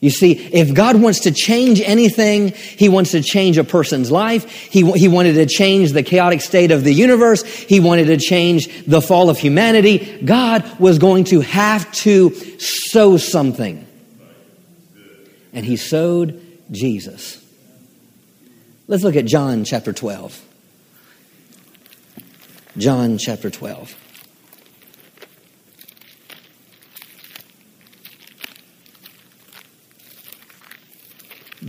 You 0.00 0.10
see, 0.10 0.32
if 0.32 0.74
God 0.74 1.00
wants 1.00 1.20
to 1.20 1.32
change 1.32 1.80
anything, 1.80 2.52
He 2.52 2.88
wants 2.88 3.10
to 3.12 3.20
change 3.20 3.58
a 3.58 3.64
person's 3.64 4.10
life. 4.12 4.48
He, 4.48 4.88
he 4.92 5.08
wanted 5.08 5.34
to 5.34 5.46
change 5.46 5.92
the 5.92 6.04
chaotic 6.04 6.40
state 6.40 6.70
of 6.70 6.84
the 6.84 6.92
universe. 6.92 7.42
He 7.42 7.80
wanted 7.80 8.06
to 8.06 8.16
change 8.16 8.84
the 8.86 9.02
fall 9.02 9.28
of 9.28 9.38
humanity. 9.38 10.20
God 10.24 10.78
was 10.78 10.98
going 10.98 11.24
to 11.24 11.40
have 11.40 11.90
to 11.92 12.30
sow 12.60 13.16
something. 13.16 13.84
And 15.52 15.66
He 15.66 15.76
sowed 15.76 16.40
Jesus. 16.70 17.44
Let's 18.86 19.02
look 19.02 19.16
at 19.16 19.24
John 19.24 19.64
chapter 19.64 19.92
12. 19.92 20.44
John 22.76 23.18
chapter 23.18 23.50
12. 23.50 23.96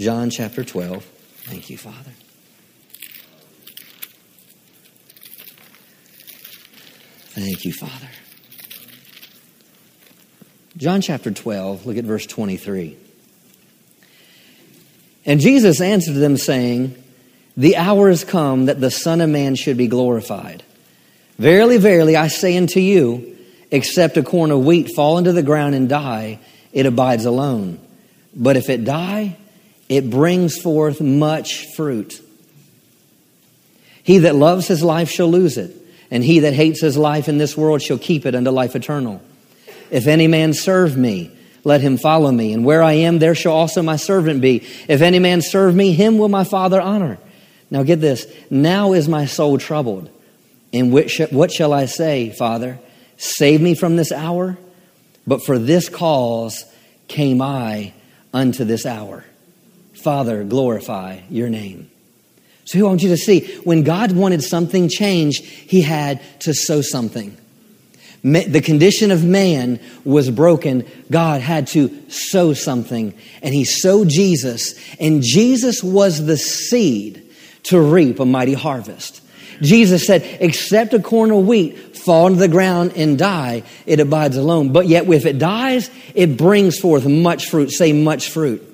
John 0.10 0.32
chapter 0.32 0.64
12. 0.64 1.04
Thank 1.04 1.70
you, 1.70 1.78
Father. 1.78 2.10
Thank 7.36 7.64
you, 7.64 7.72
Father. 7.72 8.10
John 10.78 11.02
chapter 11.02 11.30
12, 11.30 11.86
look 11.86 11.98
at 11.98 12.06
verse 12.06 12.26
23. 12.26 12.98
And 15.28 15.40
Jesus 15.40 15.80
answered 15.80 16.16
them, 16.16 16.38
saying, 16.38 16.96
The 17.56 17.78
hour 17.78 18.10
is 18.10 18.24
come 18.24 18.66
that 18.66 18.82
the 18.82 18.90
Son 18.90 19.22
of 19.22 19.30
Man 19.30 19.54
should 19.54 19.78
be 19.78 19.86
glorified. 19.86 20.64
Verily, 21.38 21.78
verily, 21.78 22.16
I 22.16 22.30
say 22.30 22.58
unto 22.58 22.80
you, 22.80 23.38
except 23.70 24.18
a 24.18 24.24
corn 24.24 24.50
of 24.50 24.66
wheat 24.66 24.90
fall 24.96 25.20
into 25.20 25.34
the 25.34 25.44
ground 25.44 25.76
and 25.76 25.88
die, 25.88 26.40
it 26.74 26.88
abides 26.88 27.26
alone. 27.26 27.80
But 28.34 28.58
if 28.58 28.72
it 28.72 28.84
die, 28.84 29.38
it 29.90 30.10
brings 30.10 30.58
forth 30.58 31.02
much 31.02 31.66
fruit. 31.76 32.22
He 34.04 34.20
that 34.20 34.36
loves 34.36 34.68
his 34.68 34.82
life 34.84 35.10
shall 35.10 35.28
lose 35.28 35.58
it, 35.58 35.76
and 36.10 36.24
he 36.24 36.40
that 36.40 36.54
hates 36.54 36.80
his 36.80 36.96
life 36.96 37.28
in 37.28 37.38
this 37.38 37.58
world 37.58 37.82
shall 37.82 37.98
keep 37.98 38.26
it 38.26 38.36
unto 38.36 38.52
life 38.52 38.76
eternal. 38.76 39.22
If 39.92 40.08
any 40.08 40.28
man 40.28 40.54
serve 40.54 40.96
me, 40.96 41.32
let 41.64 41.82
him 41.82 41.98
follow 41.98 42.32
me, 42.32 42.54
and 42.54 42.64
where 42.64 42.82
I 42.82 42.94
am, 42.94 43.20
there 43.20 43.36
shall 43.36 43.54
also 43.54 43.82
my 43.82 43.98
servant 43.98 44.42
be. 44.42 44.66
If 44.88 45.02
any 45.02 45.20
man 45.20 45.42
serve 45.42 45.76
me, 45.76 45.92
him 45.94 46.18
will 46.18 46.30
my 46.30 46.44
Father 46.44 46.80
honor. 46.80 47.18
Now 47.70 47.84
get 47.84 48.00
this. 48.00 48.26
Now 48.50 48.94
is 48.94 49.10
my 49.10 49.26
soul 49.26 49.58
troubled. 49.58 50.10
And 50.72 50.94
what 50.94 51.52
shall 51.52 51.74
I 51.74 51.86
say, 51.86 52.32
Father? 52.32 52.80
Save 53.18 53.62
me 53.62 53.76
from 53.76 53.96
this 53.96 54.12
hour? 54.12 54.58
But 55.28 55.44
for 55.44 55.60
this 55.60 55.90
cause 55.90 56.64
came 57.08 57.42
I 57.42 57.94
unto 58.34 58.64
this 58.64 58.86
hour. 58.86 59.26
Father, 60.00 60.44
glorify 60.44 61.20
your 61.30 61.50
name. 61.50 61.90
So 62.66 62.80
I 62.80 62.84
want 62.84 63.04
you 63.04 63.10
to 63.10 63.18
see 63.18 63.56
when 63.64 63.84
God 63.84 64.12
wanted 64.12 64.44
something 64.44 64.90
changed, 64.90 65.44
he 65.44 65.82
had 65.82 66.22
to 66.42 66.54
sow 66.54 66.82
something. 66.82 67.36
The 68.22 68.62
condition 68.62 69.12
of 69.12 69.24
man 69.24 69.80
was 70.04 70.30
broken. 70.30 70.86
God 71.10 71.42
had 71.42 71.68
to 71.68 72.10
sow 72.10 72.54
something, 72.54 73.14
and 73.42 73.54
he 73.54 73.64
sowed 73.66 74.10
Jesus, 74.10 74.76
and 75.00 75.24
Jesus 75.24 75.82
was 75.82 76.26
the 76.26 76.38
seed 76.38 77.24
to 77.64 77.82
reap 77.82 78.20
a 78.20 78.26
mighty 78.26 78.54
harvest. 78.54 79.22
Jesus 79.62 80.06
said, 80.06 80.24
Except 80.40 80.94
a 80.94 81.00
corn 81.00 81.32
of 81.32 81.48
wheat 81.48 81.98
fall 81.98 82.28
into 82.28 82.40
the 82.40 82.48
ground 82.48 82.94
and 82.96 83.18
die, 83.18 83.64
it 83.86 84.00
abides 84.00 84.38
alone. 84.38 84.72
But 84.72 84.88
yet, 84.88 85.10
if 85.10 85.26
it 85.26 85.40
dies, 85.40 85.90
it 86.14 86.38
brings 86.38 86.78
forth 86.78 87.06
much 87.06 87.48
fruit. 87.48 87.72
Say, 87.72 87.94
much 87.94 88.30
fruit. 88.30 88.69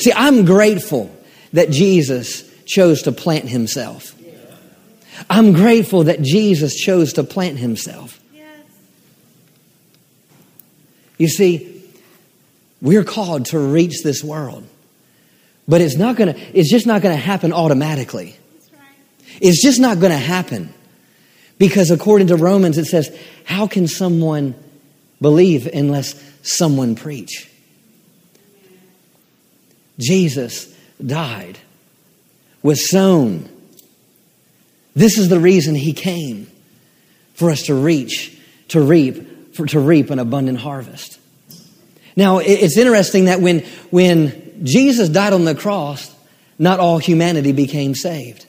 See, 0.00 0.12
I'm 0.12 0.44
grateful 0.44 1.14
that 1.52 1.70
Jesus 1.70 2.48
chose 2.64 3.02
to 3.02 3.12
plant 3.12 3.48
himself. 3.48 4.14
I'm 5.28 5.52
grateful 5.52 6.04
that 6.04 6.22
Jesus 6.22 6.74
chose 6.74 7.12
to 7.14 7.24
plant 7.24 7.58
himself. 7.58 8.18
You 11.18 11.28
see, 11.28 11.84
we're 12.80 13.04
called 13.04 13.46
to 13.46 13.58
reach 13.58 14.02
this 14.02 14.24
world. 14.24 14.66
But 15.68 15.82
it's 15.82 15.96
not 15.96 16.16
gonna, 16.16 16.34
it's 16.54 16.70
just 16.70 16.86
not 16.86 17.02
gonna 17.02 17.16
happen 17.16 17.52
automatically. 17.52 18.36
It's 19.40 19.62
just 19.62 19.78
not 19.78 20.00
gonna 20.00 20.16
happen. 20.16 20.72
Because 21.58 21.90
according 21.90 22.28
to 22.28 22.36
Romans, 22.36 22.78
it 22.78 22.86
says, 22.86 23.14
How 23.44 23.66
can 23.66 23.86
someone 23.86 24.54
believe 25.20 25.66
unless 25.66 26.14
someone 26.42 26.94
preach? 26.94 27.49
Jesus 30.00 30.74
died, 31.04 31.58
was 32.62 32.90
sown. 32.90 33.48
This 34.94 35.18
is 35.18 35.28
the 35.28 35.40
reason 35.40 35.74
he 35.74 35.92
came. 35.92 36.46
for 37.34 37.50
us 37.50 37.62
to 37.62 37.74
reach, 37.74 38.38
to 38.68 38.82
reap, 38.82 39.54
for, 39.54 39.64
to 39.64 39.80
reap 39.80 40.10
an 40.10 40.18
abundant 40.18 40.58
harvest. 40.58 41.18
Now, 42.14 42.36
it's 42.36 42.76
interesting 42.76 43.24
that 43.24 43.40
when, 43.40 43.60
when 43.88 44.62
Jesus 44.62 45.08
died 45.08 45.32
on 45.32 45.46
the 45.46 45.54
cross, 45.54 46.14
not 46.58 46.80
all 46.80 46.98
humanity 46.98 47.52
became 47.52 47.94
saved, 47.94 48.44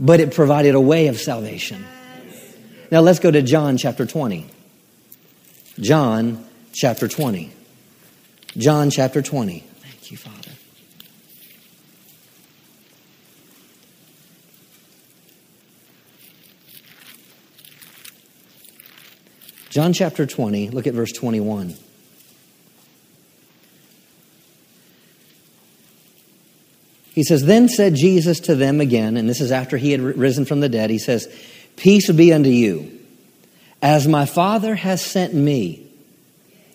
but 0.00 0.18
it 0.18 0.34
provided 0.34 0.74
a 0.74 0.80
way 0.80 1.06
of 1.06 1.18
salvation. 1.18 1.84
Now, 2.90 3.02
let's 3.02 3.20
go 3.20 3.30
to 3.30 3.40
John 3.40 3.76
chapter 3.76 4.04
20. 4.04 4.48
John 5.78 6.44
chapter 6.72 7.06
20. 7.06 7.52
John 8.56 8.90
chapter 8.90 9.22
20. 9.22 9.64
You, 10.10 10.16
Father. 10.16 10.50
John 19.70 19.92
chapter 19.92 20.26
20, 20.26 20.70
look 20.70 20.88
at 20.88 20.94
verse 20.94 21.12
21. 21.12 21.76
He 27.12 27.22
says, 27.22 27.44
Then 27.44 27.68
said 27.68 27.94
Jesus 27.94 28.40
to 28.40 28.56
them 28.56 28.80
again, 28.80 29.16
and 29.16 29.28
this 29.28 29.40
is 29.40 29.52
after 29.52 29.76
he 29.76 29.92
had 29.92 30.00
risen 30.00 30.44
from 30.44 30.58
the 30.58 30.68
dead, 30.68 30.90
he 30.90 30.98
says, 30.98 31.28
Peace 31.76 32.10
be 32.10 32.32
unto 32.32 32.50
you. 32.50 32.98
As 33.80 34.08
my 34.08 34.26
Father 34.26 34.74
has 34.74 35.04
sent 35.04 35.34
me, 35.34 35.86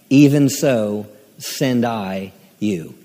even 0.10 0.48
so 0.48 1.08
send 1.38 1.84
I 1.84 2.32
you. 2.60 2.96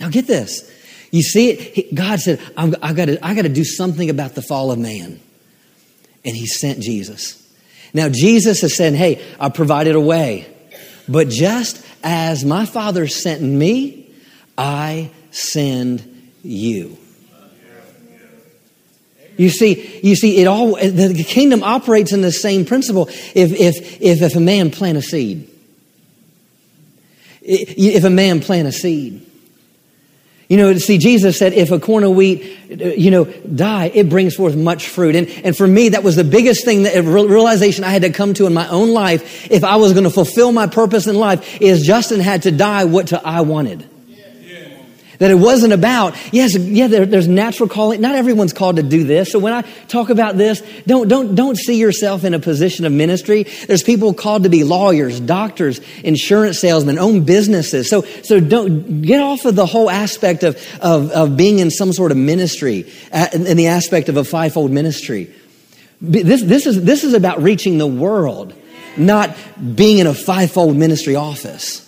Now 0.00 0.08
get 0.08 0.26
this. 0.26 0.70
You 1.10 1.22
see 1.22 1.50
it? 1.50 1.94
God 1.94 2.20
said, 2.20 2.40
"I've 2.56 2.96
got 2.96 3.06
to 3.06 3.18
I 3.24 3.34
got 3.34 3.42
to 3.42 3.48
do 3.48 3.64
something 3.64 4.10
about 4.10 4.34
the 4.34 4.42
fall 4.42 4.70
of 4.70 4.78
man. 4.78 5.20
And 6.24 6.36
he 6.36 6.46
sent 6.46 6.80
Jesus. 6.80 7.42
Now, 7.94 8.08
Jesus 8.08 8.62
is 8.62 8.76
saying, 8.76 8.94
Hey, 8.94 9.24
I 9.40 9.48
provided 9.48 9.94
a 9.94 10.00
way. 10.00 10.46
But 11.08 11.28
just 11.28 11.84
as 12.02 12.44
my 12.44 12.66
Father 12.66 13.06
sent 13.06 13.42
me, 13.42 14.10
I 14.56 15.10
send 15.30 16.32
you. 16.42 16.98
You 19.36 19.50
see, 19.50 20.00
you 20.02 20.16
see, 20.16 20.40
it 20.40 20.46
all 20.46 20.74
the 20.74 21.24
kingdom 21.26 21.62
operates 21.62 22.12
in 22.12 22.22
the 22.22 22.32
same 22.32 22.64
principle. 22.64 23.06
If 23.08 23.52
if 23.52 24.02
if, 24.02 24.20
if 24.20 24.34
a 24.34 24.40
man 24.40 24.72
plant 24.72 24.98
a 24.98 25.02
seed, 25.02 25.48
if 27.40 28.02
a 28.02 28.10
man 28.10 28.40
plant 28.40 28.66
a 28.66 28.72
seed, 28.72 29.24
you 30.48 30.56
know, 30.56 30.74
see, 30.78 30.96
Jesus 30.96 31.38
said, 31.38 31.52
if 31.52 31.70
a 31.70 31.78
corn 31.78 32.04
of 32.04 32.12
wheat, 32.12 32.58
uh, 32.70 32.86
you 32.86 33.10
know, 33.10 33.24
die, 33.24 33.90
it 33.94 34.08
brings 34.08 34.34
forth 34.34 34.56
much 34.56 34.88
fruit. 34.88 35.14
And, 35.14 35.28
and 35.44 35.54
for 35.54 35.66
me, 35.66 35.90
that 35.90 36.02
was 36.02 36.16
the 36.16 36.24
biggest 36.24 36.64
thing, 36.64 36.84
that 36.84 36.96
uh, 36.96 37.02
realization 37.02 37.84
I 37.84 37.90
had 37.90 38.02
to 38.02 38.10
come 38.10 38.32
to 38.34 38.46
in 38.46 38.54
my 38.54 38.66
own 38.68 38.90
life. 38.90 39.50
If 39.50 39.62
I 39.62 39.76
was 39.76 39.92
going 39.92 40.04
to 40.04 40.10
fulfill 40.10 40.52
my 40.52 40.66
purpose 40.66 41.06
in 41.06 41.16
life, 41.16 41.60
is 41.60 41.82
Justin 41.82 42.20
had 42.20 42.44
to 42.44 42.50
die 42.50 42.86
what 42.86 43.08
to 43.08 43.20
I 43.22 43.42
wanted. 43.42 43.88
That 45.18 45.32
it 45.32 45.34
wasn't 45.34 45.72
about, 45.72 46.14
yes, 46.32 46.56
yeah, 46.56 46.86
there, 46.86 47.04
there's 47.04 47.26
natural 47.26 47.68
calling. 47.68 48.00
Not 48.00 48.14
everyone's 48.14 48.52
called 48.52 48.76
to 48.76 48.84
do 48.84 49.02
this. 49.02 49.32
So 49.32 49.40
when 49.40 49.52
I 49.52 49.62
talk 49.88 50.10
about 50.10 50.36
this, 50.36 50.62
don't, 50.86 51.08
don't, 51.08 51.34
don't 51.34 51.56
see 51.56 51.76
yourself 51.76 52.22
in 52.22 52.34
a 52.34 52.38
position 52.38 52.84
of 52.84 52.92
ministry. 52.92 53.42
There's 53.42 53.82
people 53.82 54.14
called 54.14 54.44
to 54.44 54.48
be 54.48 54.62
lawyers, 54.62 55.18
doctors, 55.18 55.80
insurance 56.04 56.60
salesmen, 56.60 56.98
own 56.98 57.24
businesses. 57.24 57.90
So, 57.90 58.02
so 58.22 58.38
don't 58.38 59.02
get 59.02 59.20
off 59.20 59.44
of 59.44 59.56
the 59.56 59.66
whole 59.66 59.90
aspect 59.90 60.44
of, 60.44 60.56
of, 60.80 61.10
of 61.10 61.36
being 61.36 61.58
in 61.58 61.72
some 61.72 61.92
sort 61.92 62.12
of 62.12 62.16
ministry, 62.16 62.88
uh, 63.10 63.26
in 63.32 63.56
the 63.56 63.66
aspect 63.66 64.08
of 64.08 64.16
a 64.16 64.24
fivefold 64.24 64.70
ministry. 64.70 65.34
This, 66.00 66.44
this, 66.44 66.64
is, 66.64 66.84
this 66.84 67.02
is 67.02 67.14
about 67.14 67.42
reaching 67.42 67.78
the 67.78 67.88
world, 67.88 68.54
not 68.96 69.36
being 69.74 69.98
in 69.98 70.06
a 70.06 70.14
fivefold 70.14 70.76
ministry 70.76 71.16
office. 71.16 71.87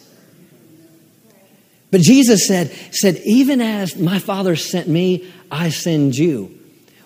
But 1.90 2.02
Jesus 2.02 2.46
said, 2.46 2.70
said, 2.92 3.20
even 3.24 3.60
as 3.60 3.96
my 3.96 4.18
Father 4.18 4.54
sent 4.56 4.88
me, 4.88 5.30
I 5.50 5.70
send 5.70 6.16
you. 6.16 6.56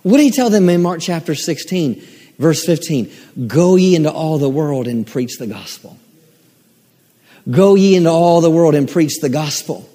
What 0.02 0.18
did 0.18 0.24
he 0.24 0.30
tell 0.30 0.50
them 0.50 0.68
in 0.68 0.82
Mark 0.82 1.00
chapter 1.00 1.34
16, 1.34 2.02
verse 2.38 2.64
15? 2.64 3.10
Go 3.46 3.76
ye 3.76 3.96
into 3.96 4.12
all 4.12 4.36
the 4.38 4.50
world 4.50 4.86
and 4.86 5.06
preach 5.06 5.38
the 5.38 5.46
gospel. 5.46 5.98
Go 7.50 7.74
ye 7.74 7.96
into 7.96 8.10
all 8.10 8.42
the 8.42 8.50
world 8.50 8.74
and 8.74 8.88
preach 8.88 9.20
the 9.20 9.30
gospel. 9.30 9.88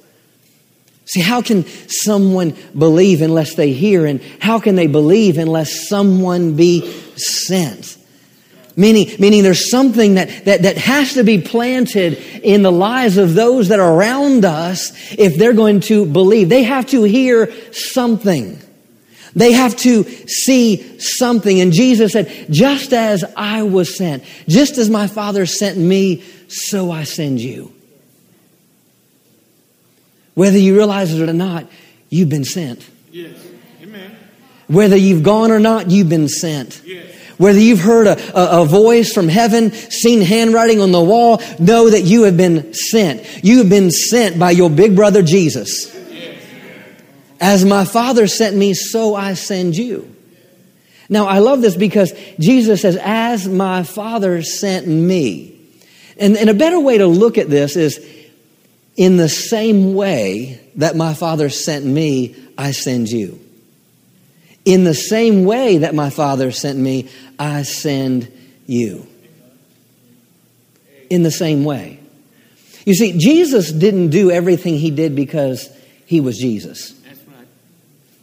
See, 1.05 1.21
how 1.21 1.41
can 1.41 1.65
someone 1.87 2.55
believe 2.77 3.21
unless 3.21 3.55
they 3.55 3.73
hear? 3.73 4.05
And 4.05 4.21
how 4.39 4.59
can 4.59 4.75
they 4.75 4.87
believe 4.87 5.37
unless 5.37 5.87
someone 5.87 6.55
be 6.55 6.91
sent? 7.15 7.97
Meaning, 8.79 9.09
meaning 9.19 9.43
there's 9.43 9.69
something 9.69 10.13
that, 10.13 10.45
that, 10.45 10.61
that 10.61 10.77
has 10.77 11.15
to 11.15 11.25
be 11.25 11.41
planted 11.41 12.13
in 12.13 12.61
the 12.61 12.71
lives 12.71 13.17
of 13.17 13.33
those 13.33 13.67
that 13.67 13.79
are 13.81 13.93
around 13.93 14.45
us 14.45 14.93
if 15.11 15.35
they're 15.35 15.51
going 15.51 15.81
to 15.81 16.05
believe. 16.05 16.47
They 16.47 16.63
have 16.63 16.85
to 16.87 17.03
hear 17.03 17.51
something. 17.73 18.57
They 19.35 19.51
have 19.51 19.75
to 19.77 20.05
see 20.27 20.97
something. 20.97 21.59
And 21.59 21.73
Jesus 21.73 22.13
said, 22.13 22.47
just 22.49 22.93
as 22.93 23.25
I 23.35 23.63
was 23.63 23.97
sent, 23.97 24.23
just 24.47 24.77
as 24.77 24.89
my 24.89 25.07
Father 25.07 25.45
sent 25.45 25.77
me, 25.77 26.23
so 26.47 26.89
I 26.89 27.03
send 27.03 27.41
you. 27.41 27.73
Whether 30.35 30.57
you 30.57 30.73
realize 30.77 31.13
it 31.13 31.27
or 31.27 31.33
not, 31.33 31.67
you've 32.09 32.29
been 32.29 32.45
sent. 32.45 32.89
Yes. 33.11 33.45
Amen. 33.83 34.15
Whether 34.67 34.95
you've 34.95 35.23
gone 35.23 35.51
or 35.51 35.59
not, 35.59 35.91
you've 35.91 36.07
been 36.07 36.29
sent. 36.29 36.81
Yes. 36.85 37.07
Whether 37.39 37.59
you've 37.59 37.79
heard 37.79 38.05
a, 38.05 38.37
a, 38.37 38.61
a, 38.61 38.65
voice 38.65 39.13
from 39.13 39.29
heaven, 39.29 39.71
seen 39.71 40.19
handwriting 40.21 40.81
on 40.81 40.91
the 40.91 41.01
wall, 41.01 41.41
know 41.57 41.89
that 41.89 42.01
you 42.01 42.23
have 42.23 42.35
been 42.35 42.73
sent. 42.73 43.25
You 43.41 43.59
have 43.59 43.69
been 43.69 43.91
sent 43.91 44.37
by 44.37 44.51
your 44.51 44.69
big 44.69 44.93
brother 44.93 45.21
Jesus. 45.23 45.95
As 47.39 47.63
my 47.63 47.85
Father 47.85 48.27
sent 48.27 48.57
me, 48.57 48.73
so 48.73 49.15
I 49.15 49.35
send 49.35 49.77
you. 49.77 50.13
Now, 51.07 51.27
I 51.27 51.39
love 51.39 51.61
this 51.61 51.77
because 51.77 52.11
Jesus 52.39 52.81
says, 52.81 52.97
As 53.01 53.47
my 53.47 53.83
Father 53.83 54.43
sent 54.43 54.85
me. 54.85 55.55
And, 56.17 56.35
and 56.35 56.49
a 56.49 56.53
better 56.53 56.79
way 56.79 56.97
to 56.97 57.07
look 57.07 57.37
at 57.37 57.49
this 57.49 57.77
is, 57.77 58.05
in 58.97 59.15
the 59.15 59.29
same 59.29 59.93
way 59.93 60.59
that 60.75 60.97
my 60.97 61.13
Father 61.13 61.49
sent 61.49 61.85
me, 61.85 62.35
I 62.57 62.71
send 62.71 63.07
you. 63.07 63.39
In 64.65 64.83
the 64.83 64.93
same 64.93 65.45
way 65.45 65.77
that 65.77 65.95
my 65.95 66.09
Father 66.09 66.51
sent 66.51 66.77
me, 66.77 67.09
I 67.39 67.63
send 67.63 68.31
you. 68.67 69.07
In 71.09 71.23
the 71.23 71.31
same 71.31 71.63
way. 71.63 71.99
You 72.85 72.93
see, 72.93 73.17
Jesus 73.17 73.71
didn't 73.71 74.09
do 74.09 74.29
everything 74.29 74.75
he 74.75 74.91
did 74.91 75.15
because 75.15 75.69
he 76.05 76.21
was 76.21 76.37
Jesus. 76.37 76.91
That's 76.91 77.19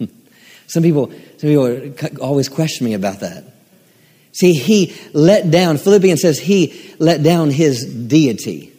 right. 0.01 0.09
Some 0.69 0.83
people, 0.83 1.11
some 1.39 1.51
people 1.51 2.21
always 2.21 2.49
question 2.49 2.85
me 2.85 2.95
about 2.95 3.21
that. 3.21 3.45
See, 4.33 4.53
he 4.53 4.95
let 5.13 5.51
down, 5.51 5.79
Philippians 5.79 6.21
says 6.21 6.39
he 6.39 6.95
let 6.99 7.23
down 7.23 7.51
his 7.51 7.85
deity 7.85 8.73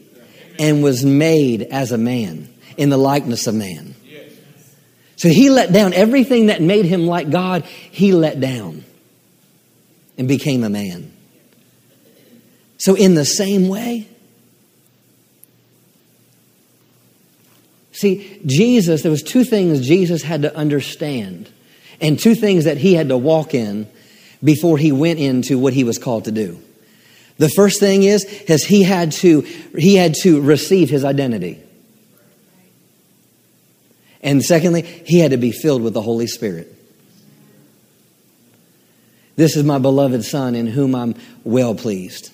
and 0.60 0.84
was 0.84 1.04
made 1.04 1.64
as 1.64 1.92
a 1.92 1.98
man 1.98 2.48
in 2.78 2.90
the 2.90 2.98
likeness 2.98 3.48
of 3.48 3.56
man. 3.56 3.96
So 5.16 5.30
he 5.30 5.50
let 5.50 5.74
down 5.74 5.94
everything 5.94 6.46
that 6.48 6.62
made 6.62 6.86
him 6.86 7.08
like 7.08 7.32
God, 7.32 7.64
he 7.64 8.14
let 8.14 8.40
down 8.40 8.86
and 10.18 10.28
became 10.28 10.64
a 10.64 10.70
man. 10.70 11.12
So, 12.78 12.96
in 12.96 13.16
the 13.16 13.26
same 13.26 13.68
way, 13.68 14.08
see, 17.92 18.40
Jesus, 18.46 19.02
there 19.02 19.12
was 19.12 19.24
two 19.24 19.44
things 19.44 19.86
Jesus 19.86 20.22
had 20.22 20.44
to 20.44 20.56
understand 20.56 21.52
and 22.00 22.20
two 22.20 22.36
things 22.36 22.66
that 22.66 22.78
he 22.78 22.94
had 22.94 23.10
to 23.10 23.18
walk 23.18 23.54
in 23.54 23.88
before 24.44 24.78
he 24.78 24.92
went 24.92 25.20
into 25.20 25.58
what 25.58 25.74
he 25.74 25.84
was 25.84 25.98
called 25.98 26.26
to 26.26 26.32
do. 26.32 26.62
The 27.38 27.50
first 27.50 27.80
thing 27.80 28.04
is, 28.04 28.24
is 28.24 28.64
he 28.64 28.84
had 28.84 29.12
to, 29.14 29.42
he 29.42 29.96
had 29.96 30.16
to 30.24 30.42
receive 30.42 30.90
his 30.90 31.04
identity. 31.04 31.62
And 34.22 34.44
secondly, 34.44 34.82
he 34.82 35.20
had 35.20 35.32
to 35.32 35.38
be 35.38 35.52
filled 35.52 35.82
with 35.82 35.94
the 35.94 36.02
Holy 36.02 36.28
Spirit. 36.28 36.77
This 39.38 39.56
is 39.56 39.64
my 39.64 39.78
beloved 39.78 40.26
Son 40.26 40.56
in 40.56 40.68
whom 40.68 40.94
I'm 40.94 41.16
well 41.46 41.76
pleased. 41.76 42.32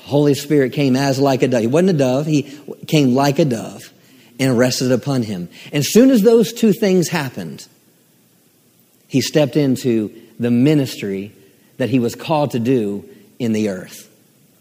Holy 0.00 0.34
Spirit 0.34 0.72
came 0.72 0.96
as 0.96 1.20
like 1.20 1.42
a 1.42 1.48
dove. 1.48 1.60
He 1.60 1.66
wasn't 1.66 1.90
a 1.90 1.92
dove, 1.92 2.26
he 2.26 2.58
came 2.86 3.14
like 3.14 3.38
a 3.38 3.44
dove 3.44 3.92
and 4.40 4.56
rested 4.56 4.90
upon 4.90 5.22
him. 5.22 5.50
And 5.66 5.80
as 5.80 5.92
soon 5.92 6.10
as 6.10 6.22
those 6.22 6.52
two 6.52 6.72
things 6.72 7.08
happened, 7.08 7.68
he 9.06 9.20
stepped 9.20 9.54
into 9.54 10.14
the 10.40 10.50
ministry 10.50 11.34
that 11.76 11.90
he 11.90 11.98
was 11.98 12.14
called 12.14 12.52
to 12.52 12.58
do 12.58 13.08
in 13.38 13.52
the 13.52 13.68
earth. 13.68 14.10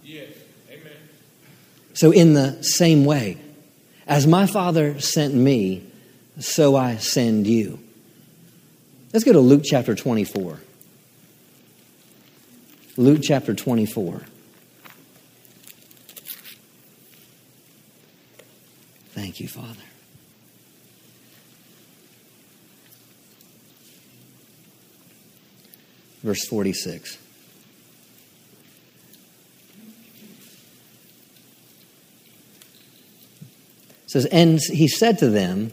Yes. 0.03 0.29
Amen. 0.69 0.91
So, 1.93 2.11
in 2.11 2.33
the 2.33 2.61
same 2.61 3.05
way, 3.05 3.37
as 4.05 4.27
my 4.27 4.47
Father 4.47 4.99
sent 4.99 5.33
me, 5.33 5.83
so 6.39 6.75
I 6.75 6.97
send 6.97 7.47
you. 7.47 7.79
Let's 9.13 9.23
go 9.23 9.31
to 9.31 9.39
Luke 9.39 9.61
chapter 9.63 9.95
24. 9.95 10.59
Luke 12.97 13.19
chapter 13.23 13.53
24. 13.53 14.23
Thank 19.11 19.39
you, 19.39 19.47
Father. 19.47 19.81
Verse 26.21 26.45
46. 26.45 27.17
It 34.03 34.11
says, 34.11 34.25
And 34.25 34.59
he 34.59 34.87
said 34.87 35.19
to 35.19 35.29
them, 35.29 35.71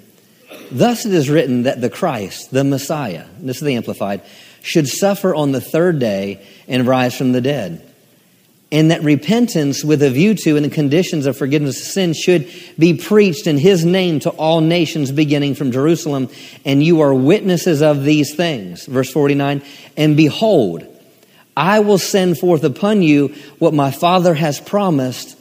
Thus 0.75 1.07
it 1.07 1.15
is 1.15 1.31
written 1.31 1.63
that 1.63 1.81
the 1.81 1.89
Christ, 1.89 2.51
the 2.51 2.65
Messiah, 2.65 3.27
this 3.39 3.59
is 3.59 3.63
the 3.63 3.77
Amplified, 3.77 4.23
should 4.61 4.89
suffer 4.89 5.33
on 5.33 5.53
the 5.53 5.61
third 5.61 6.01
day 6.01 6.45
and 6.67 6.85
rise 6.85 7.17
from 7.17 7.31
the 7.31 7.41
dead. 7.41 7.89
And 8.73 8.91
that 8.91 9.05
repentance 9.05 9.85
with 9.85 10.03
a 10.03 10.11
view 10.11 10.35
to 10.35 10.57
and 10.57 10.65
the 10.65 10.71
conditions 10.71 11.27
of 11.27 11.37
forgiveness 11.37 11.81
of 11.81 11.87
sin 11.87 12.13
should 12.13 12.51
be 12.77 12.95
preached 12.95 13.47
in 13.47 13.57
his 13.57 13.85
name 13.85 14.19
to 14.21 14.31
all 14.31 14.61
nations 14.61 15.13
beginning 15.13 15.55
from 15.55 15.71
Jerusalem. 15.71 16.29
And 16.65 16.83
you 16.83 17.03
are 17.03 17.15
witnesses 17.15 17.81
of 17.81 18.03
these 18.03 18.35
things. 18.35 18.85
Verse 18.87 19.13
49 19.13 19.63
And 19.97 20.17
behold, 20.17 20.85
I 21.57 21.81
will 21.81 21.99
send 21.99 22.37
forth 22.37 22.65
upon 22.65 23.03
you 23.03 23.29
what 23.61 23.75
my 23.75 23.93
Father 23.93 24.35
has 24.35 24.59
promised, 24.59 25.39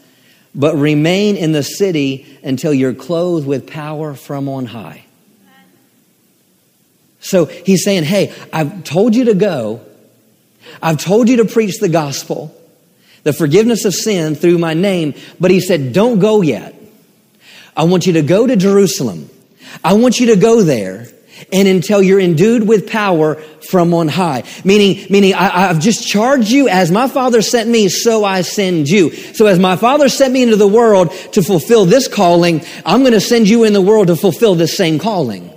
but 0.54 0.76
remain 0.76 1.38
in 1.38 1.54
the 1.54 1.64
city 1.64 2.38
until 2.44 2.72
you're 2.72 2.94
clothed 2.94 3.48
with 3.48 3.66
power 3.66 4.14
from 4.14 4.48
on 4.48 4.68
high. 4.68 5.06
So 7.24 7.46
he's 7.46 7.84
saying, 7.84 8.04
Hey, 8.04 8.34
I've 8.52 8.84
told 8.84 9.16
you 9.16 9.26
to 9.26 9.34
go. 9.34 9.82
I've 10.82 10.98
told 10.98 11.30
you 11.30 11.38
to 11.38 11.46
preach 11.46 11.80
the 11.80 11.90
gospel, 11.90 12.56
the 13.24 13.34
forgiveness 13.34 13.86
of 13.86 13.94
sin 13.94 14.36
through 14.36 14.58
my 14.58 14.74
name. 14.74 15.16
But 15.40 15.50
he 15.50 15.60
said, 15.60 15.94
Don't 15.94 16.20
go 16.20 16.42
yet. 16.42 16.76
I 17.76 17.86
want 17.86 18.06
you 18.06 18.14
to 18.14 18.22
go 18.22 18.46
to 18.46 18.56
Jerusalem. 18.56 19.30
I 19.84 19.94
want 19.94 20.20
you 20.20 20.28
to 20.28 20.36
go 20.36 20.62
there 20.62 21.08
and 21.52 21.68
until 21.68 22.02
you're 22.02 22.20
endued 22.20 22.68
with 22.68 22.90
power 22.90 23.36
from 23.70 23.94
on 23.94 24.08
high. 24.08 24.44
Meaning, 24.64 25.08
meaning 25.10 25.34
I, 25.34 25.68
have 25.68 25.80
just 25.80 26.08
charged 26.08 26.50
you 26.50 26.68
as 26.68 26.92
my 26.92 27.08
Father 27.08 27.42
sent 27.42 27.70
me, 27.70 27.90
so 27.90 28.24
I 28.24 28.42
send 28.42 28.90
you. 28.90 29.12
So 29.12 29.48
as 29.48 29.60
my 29.60 29.76
Father 29.76 30.10
sent 30.10 30.34
me 30.34 30.44
into 30.44 30.58
the 30.58 30.68
world 30.68 31.12
to 31.32 31.42
fulfill 31.42 31.86
this 31.86 32.08
calling, 32.08 32.64
I'm 32.86 33.00
going 33.02 33.14
to 33.14 33.22
send 33.22 33.50
you 33.50 33.64
in 33.64 33.74
the 33.74 33.82
world 33.82 34.08
to 34.08 34.16
fulfill 34.16 34.56
this 34.56 34.78
same 34.78 35.00
calling. 35.00 35.53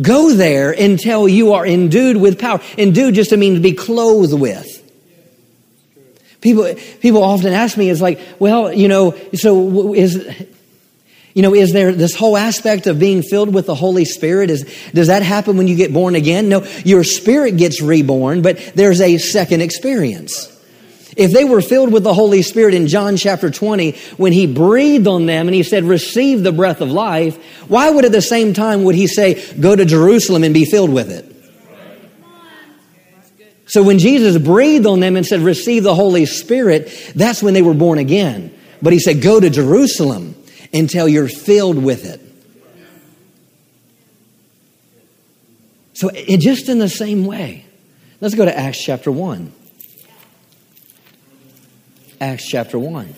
Go 0.00 0.32
there 0.32 0.70
until 0.70 1.28
you 1.28 1.54
are 1.54 1.66
endued 1.66 2.16
with 2.16 2.38
power. 2.38 2.60
Endued 2.76 3.14
just 3.14 3.30
to 3.30 3.36
mean 3.36 3.54
to 3.54 3.60
be 3.60 3.72
clothed 3.72 4.38
with. 4.38 4.74
People, 6.40 6.72
people 7.00 7.24
often 7.24 7.52
ask 7.52 7.76
me, 7.76 7.90
it's 7.90 8.00
like, 8.00 8.20
well, 8.38 8.72
you 8.72 8.86
know, 8.86 9.16
so 9.34 9.92
is, 9.94 10.46
you 11.34 11.42
know, 11.42 11.52
is 11.52 11.72
there 11.72 11.92
this 11.92 12.14
whole 12.14 12.36
aspect 12.36 12.86
of 12.86 13.00
being 13.00 13.22
filled 13.22 13.52
with 13.52 13.66
the 13.66 13.74
Holy 13.74 14.04
Spirit? 14.04 14.50
Is, 14.50 14.72
does 14.94 15.08
that 15.08 15.22
happen 15.22 15.56
when 15.56 15.66
you 15.66 15.74
get 15.74 15.92
born 15.92 16.14
again? 16.14 16.48
No, 16.48 16.64
your 16.84 17.02
spirit 17.02 17.56
gets 17.56 17.82
reborn, 17.82 18.42
but 18.42 18.58
there's 18.76 19.00
a 19.00 19.18
second 19.18 19.62
experience. 19.62 20.54
If 21.18 21.32
they 21.32 21.44
were 21.44 21.60
filled 21.60 21.92
with 21.92 22.04
the 22.04 22.14
Holy 22.14 22.42
Spirit 22.42 22.74
in 22.74 22.86
John 22.86 23.16
chapter 23.16 23.50
20, 23.50 23.90
when 24.18 24.32
he 24.32 24.46
breathed 24.46 25.08
on 25.08 25.26
them 25.26 25.48
and 25.48 25.54
he 25.54 25.64
said, 25.64 25.82
receive 25.82 26.44
the 26.44 26.52
breath 26.52 26.80
of 26.80 26.92
life, 26.92 27.36
why 27.68 27.90
would 27.90 28.04
at 28.04 28.12
the 28.12 28.22
same 28.22 28.54
time 28.54 28.84
would 28.84 28.94
he 28.94 29.08
say, 29.08 29.52
go 29.58 29.74
to 29.74 29.84
Jerusalem 29.84 30.44
and 30.44 30.54
be 30.54 30.64
filled 30.64 30.92
with 30.92 31.10
it? 31.10 31.34
So 33.66 33.82
when 33.82 33.98
Jesus 33.98 34.38
breathed 34.38 34.86
on 34.86 35.00
them 35.00 35.16
and 35.16 35.26
said, 35.26 35.40
receive 35.40 35.82
the 35.82 35.94
Holy 35.94 36.24
Spirit, 36.24 37.12
that's 37.16 37.42
when 37.42 37.52
they 37.52 37.62
were 37.62 37.74
born 37.74 37.98
again. 37.98 38.56
But 38.80 38.92
he 38.92 39.00
said, 39.00 39.20
go 39.20 39.40
to 39.40 39.50
Jerusalem 39.50 40.36
until 40.72 41.08
you're 41.08 41.28
filled 41.28 41.82
with 41.82 42.04
it. 42.04 42.20
So 45.94 46.10
it, 46.14 46.38
just 46.38 46.68
in 46.68 46.78
the 46.78 46.88
same 46.88 47.26
way. 47.26 47.66
Let's 48.20 48.36
go 48.36 48.44
to 48.44 48.56
Acts 48.56 48.80
chapter 48.80 49.10
1. 49.10 49.52
Acts 52.20 52.46
chapter 52.48 52.78
1. 52.78 53.14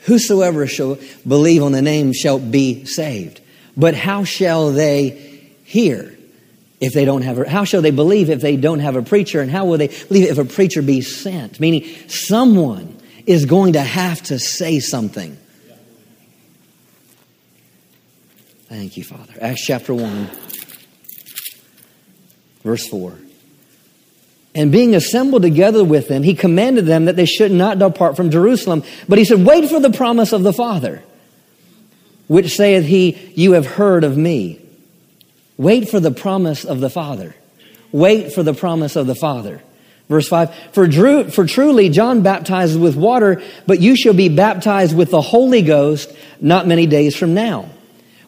Whosoever 0.00 0.66
shall 0.66 0.98
believe 1.26 1.62
on 1.62 1.72
the 1.72 1.82
name 1.82 2.12
shall 2.12 2.38
be 2.38 2.84
saved. 2.84 3.40
But 3.76 3.94
how 3.94 4.24
shall 4.24 4.72
they 4.72 5.10
hear 5.64 6.16
if 6.80 6.92
they 6.92 7.04
don't 7.04 7.22
have 7.22 7.38
a, 7.38 7.48
how 7.48 7.64
shall 7.64 7.82
they 7.82 7.90
believe 7.90 8.30
if 8.30 8.40
they 8.40 8.56
don't 8.56 8.80
have 8.80 8.96
a 8.96 9.02
preacher? 9.02 9.40
And 9.40 9.50
how 9.50 9.66
will 9.66 9.78
they 9.78 9.88
believe 9.88 10.30
if 10.30 10.38
a 10.38 10.44
preacher 10.44 10.82
be 10.82 11.00
sent? 11.00 11.60
Meaning 11.60 11.86
someone 12.08 12.96
is 13.26 13.44
going 13.46 13.74
to 13.74 13.82
have 13.82 14.22
to 14.24 14.38
say 14.38 14.80
something. 14.80 15.36
Thank 18.68 18.96
you, 18.96 19.04
Father. 19.04 19.34
Acts 19.40 19.64
chapter 19.64 19.94
1, 19.94 20.30
verse 22.62 22.86
4. 22.88 23.18
And 24.54 24.72
being 24.72 24.94
assembled 24.94 25.42
together 25.42 25.84
with 25.84 26.08
them, 26.08 26.22
he 26.22 26.34
commanded 26.34 26.86
them 26.86 27.04
that 27.04 27.16
they 27.16 27.26
should 27.26 27.52
not 27.52 27.78
depart 27.78 28.16
from 28.16 28.30
Jerusalem. 28.30 28.82
But 29.08 29.18
he 29.18 29.24
said, 29.24 29.44
Wait 29.44 29.68
for 29.68 29.80
the 29.80 29.90
promise 29.90 30.32
of 30.32 30.42
the 30.42 30.52
Father, 30.52 31.02
which 32.26 32.56
saith 32.56 32.84
he, 32.84 33.32
You 33.34 33.52
have 33.52 33.66
heard 33.66 34.04
of 34.04 34.16
me. 34.16 34.60
Wait 35.56 35.88
for 35.88 36.00
the 36.00 36.10
promise 36.10 36.64
of 36.64 36.80
the 36.80 36.90
Father. 36.90 37.34
Wait 37.92 38.32
for 38.32 38.42
the 38.42 38.54
promise 38.54 38.96
of 38.96 39.06
the 39.06 39.14
Father. 39.14 39.62
Verse 40.08 40.28
5 40.28 40.54
for, 40.72 40.86
Drew, 40.86 41.30
for 41.30 41.46
truly 41.46 41.90
John 41.90 42.22
baptizes 42.22 42.78
with 42.78 42.96
water, 42.96 43.42
but 43.66 43.80
you 43.80 43.94
shall 43.94 44.14
be 44.14 44.28
baptized 44.28 44.96
with 44.96 45.10
the 45.10 45.20
Holy 45.20 45.62
Ghost 45.62 46.12
not 46.40 46.66
many 46.66 46.86
days 46.86 47.14
from 47.16 47.34
now. 47.34 47.68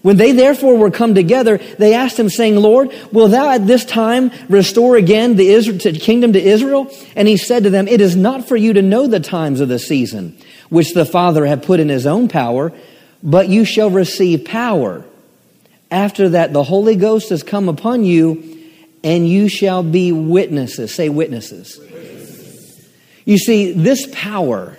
When 0.02 0.16
they 0.16 0.32
therefore 0.32 0.78
were 0.78 0.90
come 0.90 1.14
together, 1.14 1.58
they 1.78 1.92
asked 1.92 2.18
him, 2.18 2.30
saying, 2.30 2.56
Lord, 2.56 2.90
will 3.12 3.28
thou 3.28 3.50
at 3.50 3.66
this 3.66 3.84
time 3.84 4.30
restore 4.48 4.96
again 4.96 5.36
the 5.36 5.48
Israel, 5.48 5.78
kingdom 5.78 6.32
to 6.32 6.40
Israel? 6.40 6.90
And 7.14 7.28
he 7.28 7.36
said 7.36 7.64
to 7.64 7.70
them, 7.70 7.86
It 7.86 8.00
is 8.00 8.16
not 8.16 8.48
for 8.48 8.56
you 8.56 8.72
to 8.72 8.82
know 8.82 9.06
the 9.06 9.20
times 9.20 9.60
of 9.60 9.68
the 9.68 9.78
season, 9.78 10.38
which 10.70 10.94
the 10.94 11.04
Father 11.04 11.44
hath 11.44 11.66
put 11.66 11.80
in 11.80 11.90
his 11.90 12.06
own 12.06 12.28
power, 12.28 12.72
but 13.22 13.48
you 13.50 13.66
shall 13.66 13.90
receive 13.90 14.46
power. 14.46 15.04
After 15.90 16.30
that, 16.30 16.54
the 16.54 16.62
Holy 16.62 16.96
Ghost 16.96 17.28
has 17.28 17.42
come 17.42 17.68
upon 17.68 18.04
you, 18.04 18.58
and 19.04 19.28
you 19.28 19.50
shall 19.50 19.82
be 19.82 20.12
witnesses. 20.12 20.94
Say 20.94 21.10
witnesses. 21.10 21.78
witnesses. 21.78 22.88
You 23.26 23.36
see, 23.36 23.72
this 23.72 24.08
power, 24.12 24.78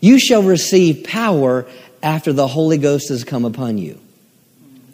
you 0.00 0.18
shall 0.18 0.42
receive 0.42 1.04
power 1.04 1.66
after 2.02 2.32
the 2.32 2.46
Holy 2.46 2.78
Ghost 2.78 3.10
has 3.10 3.22
come 3.22 3.44
upon 3.44 3.76
you. 3.76 4.00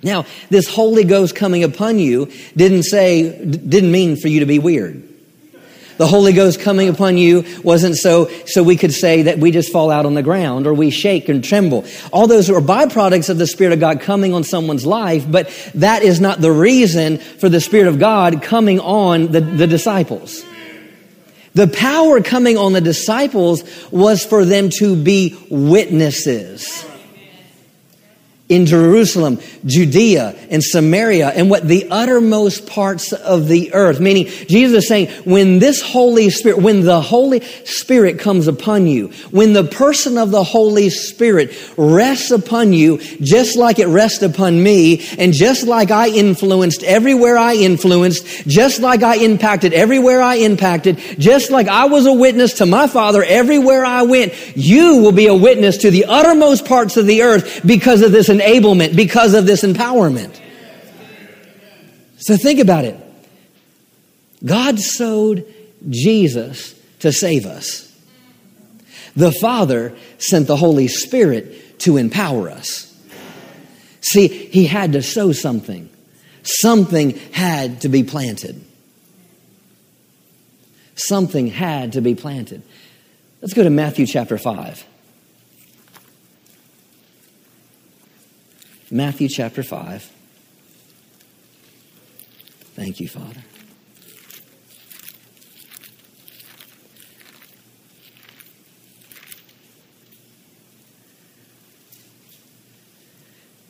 Now, 0.03 0.27
this 0.51 0.69
Holy 0.69 1.05
Ghost 1.05 1.35
coming 1.35 1.65
upon 1.65 1.99
you 1.99 2.31
didn't 2.57 2.85
say, 2.85 3.45
didn't 3.45 3.91
mean 3.91 4.17
for 4.17 4.29
you 4.29 4.41
to 4.41 4.47
be 4.47 4.59
weird. 4.59 5.03
The 5.97 6.07
Holy 6.07 6.35
Ghost 6.35 6.61
coming 6.61 6.91
upon 6.91 7.17
you 7.17 7.45
wasn't 7.65 7.97
so, 7.97 8.29
so 8.45 8.63
we 8.63 8.77
could 8.77 8.93
say 8.93 9.23
that 9.23 9.39
we 9.39 9.51
just 9.51 9.73
fall 9.73 9.91
out 9.91 10.05
on 10.05 10.13
the 10.13 10.23
ground 10.23 10.67
or 10.67 10.75
we 10.75 10.91
shake 10.91 11.31
and 11.31 11.43
tremble. 11.43 11.87
All 12.13 12.27
those 12.27 12.51
are 12.51 12.61
byproducts 12.61 13.31
of 13.31 13.39
the 13.39 13.47
Spirit 13.47 13.73
of 13.73 13.81
God 13.81 14.03
coming 14.03 14.35
on 14.35 14.45
someone's 14.45 14.85
life, 14.85 15.25
but 15.31 15.49
that 15.75 16.03
is 16.03 16.21
not 16.21 16.43
the 16.43 16.53
reason 16.53 17.17
for 17.17 17.49
the 17.49 17.63
Spirit 17.63 17.87
of 17.89 17.99
God 17.99 18.43
coming 18.43 18.79
on 18.79 19.33
the, 19.33 19.41
the 19.41 19.67
disciples. 19.67 20.45
The 21.55 21.69
power 21.69 22.21
coming 22.21 22.59
on 22.59 22.75
the 22.75 22.83
disciples 22.83 23.65
was 23.91 24.23
for 24.23 24.45
them 24.45 24.69
to 24.79 25.03
be 25.03 25.35
witnesses 25.49 26.85
in 28.49 28.65
Jerusalem, 28.65 29.41
Judea, 29.65 30.37
and 30.51 30.63
Samaria, 30.63 31.31
and 31.31 31.51
what 31.51 31.67
the 31.67 31.89
uttermost 31.91 32.67
parts 32.69 33.13
of 33.13 33.49
the 33.49 33.75
earth. 33.75 33.99
Meaning, 33.99 34.27
Jesus 34.27 34.85
is 34.85 34.89
saying, 34.89 35.09
when 35.25 35.59
this 35.59 35.83
Holy 35.83 36.31
Spirit, 36.31 36.59
when 36.59 36.83
the 36.83 37.01
Holy 37.01 37.41
Spirit 37.65 38.21
comes 38.21 38.47
upon 38.47 38.87
you, 38.87 39.09
when 39.33 39.53
the 39.53 39.65
person 39.65 40.17
of 40.17 40.31
the 40.31 40.45
Holy 40.45 40.91
Spirit 40.91 41.57
rests 41.77 42.31
upon 42.31 42.73
you, 42.73 42.99
just 43.21 43.57
like 43.57 43.81
it 43.81 43.89
rests 43.89 44.23
upon 44.23 44.63
me, 44.63 45.05
and 45.19 45.33
just 45.33 45.67
like 45.67 45.91
I 45.91 46.09
influenced 46.09 46.85
everywhere 46.85 47.37
I 47.37 47.55
influenced, 47.55 48.47
just 48.47 48.81
like 48.81 49.03
I 49.03 49.17
impacted 49.17 49.73
everywhere 49.73 50.23
I 50.23 50.37
impacted, 50.37 50.99
just 51.19 51.51
like 51.51 51.67
I 51.67 51.87
was 51.87 52.07
a 52.07 52.13
witness 52.13 52.55
to 52.55 52.67
my 52.67 52.87
Father 52.87 53.25
everywhere 53.25 53.85
I 53.85 54.03
went, 54.03 54.57
you 54.57 54.99
will 54.99 55.11
be 55.11 55.27
a 55.27 55.35
witness 55.35 55.79
to 55.79 55.91
the 55.91 56.05
uttermost 56.05 56.65
parts 56.65 56.97
of 56.97 57.07
the 57.07 57.23
earth 57.23 57.67
because 57.67 58.03
of 58.03 58.13
this 58.13 58.29
enablement, 58.39 58.97
because 58.97 59.35
of 59.35 59.47
this 59.47 59.63
empowerment. 59.63 60.41
So 62.19 62.37
think 62.37 62.61
about 62.61 62.85
it. 62.85 62.99
God 64.45 64.79
sowed 64.79 65.53
Jesus 65.89 66.75
to 67.01 67.13
save 67.13 67.47
us. 67.47 67.83
The 69.15 69.33
Father 69.33 69.95
sent 70.19 70.47
the 70.47 70.57
Holy 70.57 70.89
Spirit 70.89 71.79
to 71.81 71.97
empower 71.97 72.51
us. 72.51 72.93
See, 74.01 74.29
He 74.29 74.67
had 74.67 74.93
to 74.93 75.03
sow 75.03 75.33
something, 75.33 75.89
something 76.43 77.11
had 77.33 77.81
to 77.83 77.89
be 77.89 78.03
planted. 78.03 78.63
Something 80.99 81.49
had 81.49 81.93
to 81.93 82.01
be 82.01 82.15
planted. 82.15 82.63
Let's 83.43 83.53
go 83.53 83.63
to 83.63 83.71
Matthew 83.71 84.07
chapter 84.07 84.39
5. 84.39 84.87
Matthew 88.91 89.29
chapter 89.29 89.63
5. 89.63 90.13
Thank 92.75 93.01
you, 93.01 93.09
Father. 93.09 93.43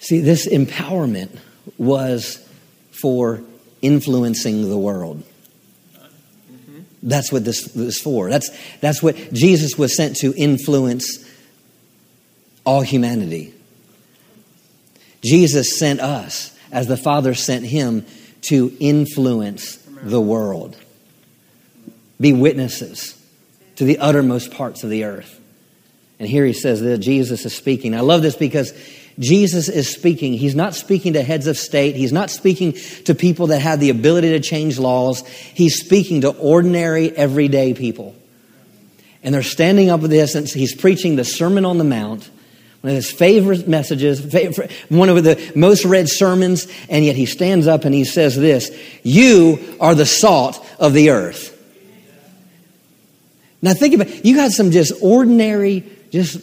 See, 0.07 0.20
this 0.20 0.46
empowerment 0.46 1.37
was 1.79 2.46
for 2.92 3.42
influencing 3.83 4.68
the 4.68 4.79
world. 4.79 5.24
That's 7.02 7.33
what 7.33 7.44
this 7.44 7.74
is 7.76 8.00
for. 8.00 8.31
That's, 8.31 8.50
that's 8.81 9.02
what 9.02 9.16
Jesus 9.33 9.79
was 9.79 9.96
sent 9.96 10.16
to 10.18 10.35
influence 10.37 11.24
all 12.64 12.83
humanity. 12.83 13.55
Jesus 15.26 15.78
sent 15.78 16.00
us, 16.00 16.56
as 16.70 16.86
the 16.86 16.96
Father 16.96 17.34
sent 17.34 17.66
him, 17.66 18.06
to 18.42 18.74
influence 18.78 19.76
the 20.02 20.20
world, 20.20 20.76
be 22.20 22.32
witnesses 22.32 23.20
to 23.74 23.84
the 23.84 23.98
uttermost 23.98 24.52
parts 24.52 24.84
of 24.84 24.90
the 24.90 25.04
earth. 25.04 25.40
And 26.20 26.28
here 26.28 26.46
he 26.46 26.52
says 26.52 26.80
that 26.80 26.98
Jesus 26.98 27.44
is 27.44 27.54
speaking. 27.54 27.94
I 27.94 28.00
love 28.00 28.22
this 28.22 28.36
because 28.36 28.72
Jesus 29.18 29.68
is 29.68 29.92
speaking. 29.92 30.34
He's 30.34 30.54
not 30.54 30.74
speaking 30.74 31.14
to 31.14 31.22
heads 31.22 31.46
of 31.46 31.56
state. 31.56 31.96
He's 31.96 32.12
not 32.12 32.30
speaking 32.30 32.74
to 33.04 33.14
people 33.14 33.48
that 33.48 33.60
have 33.60 33.80
the 33.80 33.90
ability 33.90 34.30
to 34.30 34.40
change 34.40 34.78
laws. 34.78 35.26
He's 35.26 35.80
speaking 35.80 36.20
to 36.20 36.30
ordinary, 36.30 37.10
everyday 37.10 37.74
people. 37.74 38.14
And 39.22 39.34
they're 39.34 39.42
standing 39.42 39.90
up 39.90 40.00
with 40.00 40.10
this, 40.10 40.36
and 40.36 40.46
he's 40.46 40.74
preaching 40.74 41.16
the 41.16 41.24
Sermon 41.24 41.64
on 41.64 41.78
the 41.78 41.84
Mount, 41.84 42.30
one 42.80 42.90
of 42.90 42.96
his 42.96 43.10
favorite 43.10 43.66
messages, 43.66 44.20
one 44.88 45.08
of 45.08 45.24
the 45.24 45.52
most 45.54 45.84
read 45.84 46.08
sermons, 46.08 46.66
and 46.88 47.04
yet 47.04 47.16
he 47.16 47.26
stands 47.26 47.66
up 47.66 47.84
and 47.84 47.94
he 47.94 48.04
says 48.04 48.36
this 48.36 48.70
You 49.02 49.76
are 49.80 49.94
the 49.94 50.06
salt 50.06 50.64
of 50.78 50.92
the 50.92 51.10
earth. 51.10 51.52
Now 53.62 53.74
think 53.74 53.94
about 53.94 54.08
it. 54.08 54.24
You 54.24 54.36
got 54.36 54.52
some 54.52 54.70
just 54.70 54.92
ordinary, 55.02 55.84
just 56.10 56.40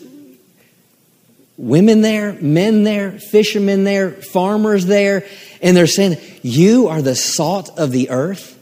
women 1.58 2.02
there, 2.02 2.34
men 2.34 2.84
there, 2.84 3.14
fishermen 3.14 3.84
there, 3.84 4.12
farmers 4.12 4.86
there, 4.86 5.26
and 5.62 5.78
they're 5.78 5.88
saying, 5.88 6.18
You 6.42 6.88
are 6.88 7.02
the 7.02 7.16
salt 7.16 7.78
of 7.78 7.92
the 7.92 8.10
earth. 8.10 8.60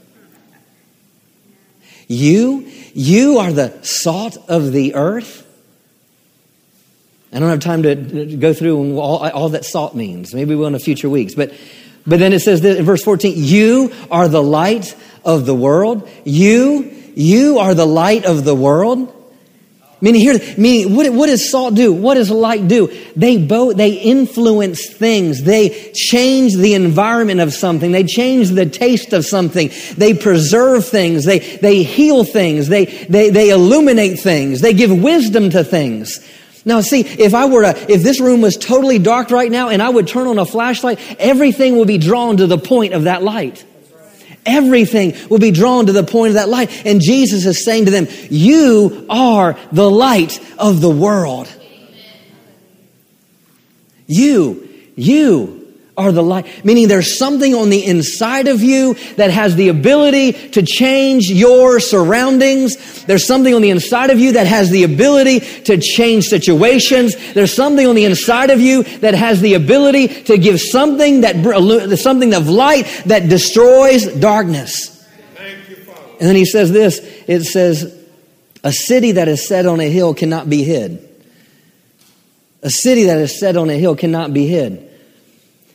You, 2.07 2.69
you 2.93 3.37
are 3.37 3.53
the 3.53 3.81
salt 3.83 4.37
of 4.49 4.73
the 4.73 4.95
earth. 4.95 5.47
I 7.33 7.39
don't 7.39 7.49
have 7.49 7.61
time 7.61 7.83
to 7.83 7.95
go 8.37 8.53
through 8.53 8.99
all, 8.99 9.29
all 9.29 9.49
that 9.49 9.63
salt 9.63 9.95
means. 9.95 10.33
Maybe 10.33 10.53
we'll 10.53 10.67
in 10.67 10.75
a 10.75 10.79
future 10.79 11.09
weeks. 11.09 11.33
But, 11.33 11.53
but 12.05 12.19
then 12.19 12.33
it 12.33 12.41
says 12.41 12.61
this 12.61 12.77
in 12.77 12.83
verse 12.83 13.03
14, 13.03 13.33
you 13.35 13.93
are 14.09 14.27
the 14.27 14.43
light 14.43 14.95
of 15.23 15.45
the 15.45 15.55
world. 15.55 16.09
You, 16.25 16.91
you 17.15 17.59
are 17.59 17.73
the 17.73 17.85
light 17.85 18.25
of 18.25 18.43
the 18.43 18.55
world. 18.55 19.17
Meaning 20.03 20.21
here, 20.21 20.39
meaning 20.57 20.95
what, 20.95 21.13
what 21.13 21.27
does 21.27 21.49
salt 21.49 21.75
do? 21.75 21.93
What 21.93 22.15
does 22.15 22.31
light 22.31 22.67
do? 22.67 22.87
They 23.15 23.37
both, 23.37 23.77
they 23.77 23.91
influence 23.91 24.91
things. 24.91 25.43
They 25.43 25.93
change 25.93 26.55
the 26.55 26.73
environment 26.73 27.39
of 27.39 27.53
something. 27.53 27.91
They 27.91 28.03
change 28.03 28.49
the 28.49 28.65
taste 28.65 29.13
of 29.13 29.25
something. 29.25 29.69
They 29.95 30.15
preserve 30.15 30.87
things. 30.87 31.23
They, 31.23 31.39
they 31.39 31.83
heal 31.83 32.23
things. 32.23 32.67
They, 32.67 32.85
they, 32.85 33.29
they 33.29 33.51
illuminate 33.51 34.19
things. 34.19 34.61
They 34.61 34.73
give 34.73 34.91
wisdom 34.91 35.51
to 35.51 35.63
things. 35.63 36.19
Now, 36.63 36.81
see, 36.81 37.01
if 37.01 37.33
I 37.33 37.45
were 37.45 37.61
to, 37.63 37.91
if 37.91 38.03
this 38.03 38.19
room 38.19 38.41
was 38.41 38.55
totally 38.55 38.99
dark 38.99 39.31
right 39.31 39.51
now 39.51 39.69
and 39.69 39.81
I 39.81 39.89
would 39.89 40.07
turn 40.07 40.27
on 40.27 40.37
a 40.37 40.45
flashlight, 40.45 40.99
everything 41.19 41.75
will 41.75 41.85
be 41.85 41.97
drawn 41.97 42.37
to 42.37 42.47
the 42.47 42.57
point 42.57 42.93
of 42.93 43.05
that 43.05 43.23
light. 43.23 43.65
Everything 44.45 45.15
will 45.29 45.39
be 45.39 45.51
drawn 45.51 45.85
to 45.87 45.91
the 45.91 46.03
point 46.03 46.29
of 46.29 46.33
that 46.35 46.49
light. 46.49 46.85
And 46.85 47.01
Jesus 47.01 47.45
is 47.45 47.63
saying 47.63 47.85
to 47.85 47.91
them, 47.91 48.07
You 48.29 49.05
are 49.09 49.57
the 49.71 49.89
light 49.89 50.39
of 50.57 50.81
the 50.81 50.89
world. 50.89 51.47
You, 54.07 54.67
you 54.95 55.60
are 56.01 56.11
the 56.11 56.23
light. 56.23 56.65
Meaning 56.65 56.87
there's 56.87 57.17
something 57.17 57.53
on 57.55 57.69
the 57.69 57.85
inside 57.85 58.47
of 58.47 58.61
you 58.61 58.95
that 59.15 59.29
has 59.31 59.55
the 59.55 59.69
ability 59.69 60.33
to 60.49 60.63
change 60.63 61.29
your 61.29 61.79
surroundings. 61.79 63.03
There's 63.05 63.25
something 63.25 63.53
on 63.53 63.61
the 63.61 63.69
inside 63.69 64.09
of 64.09 64.19
you 64.19 64.33
that 64.33 64.47
has 64.47 64.69
the 64.69 64.83
ability 64.83 65.39
to 65.39 65.77
change 65.77 66.25
situations. 66.25 67.15
There's 67.33 67.53
something 67.53 67.85
on 67.85 67.95
the 67.95 68.05
inside 68.05 68.49
of 68.49 68.59
you 68.59 68.83
that 68.99 69.13
has 69.13 69.41
the 69.41 69.53
ability 69.53 70.23
to 70.25 70.37
give 70.37 70.59
something 70.59 71.21
that, 71.21 71.97
something 71.99 72.33
of 72.33 72.49
light 72.49 73.03
that 73.05 73.29
destroys 73.29 74.07
darkness. 74.07 74.97
And 76.19 76.27
then 76.29 76.35
he 76.35 76.45
says 76.45 76.71
this, 76.71 76.99
it 77.27 77.43
says, 77.45 77.97
a 78.63 78.71
city 78.71 79.13
that 79.13 79.27
is 79.27 79.47
set 79.47 79.65
on 79.65 79.79
a 79.79 79.89
hill 79.89 80.13
cannot 80.13 80.49
be 80.49 80.63
hid. 80.63 81.07
A 82.61 82.69
city 82.69 83.05
that 83.05 83.17
is 83.17 83.39
set 83.39 83.57
on 83.57 83.71
a 83.71 83.73
hill 83.73 83.95
cannot 83.95 84.31
be 84.33 84.45
hid. 84.45 84.90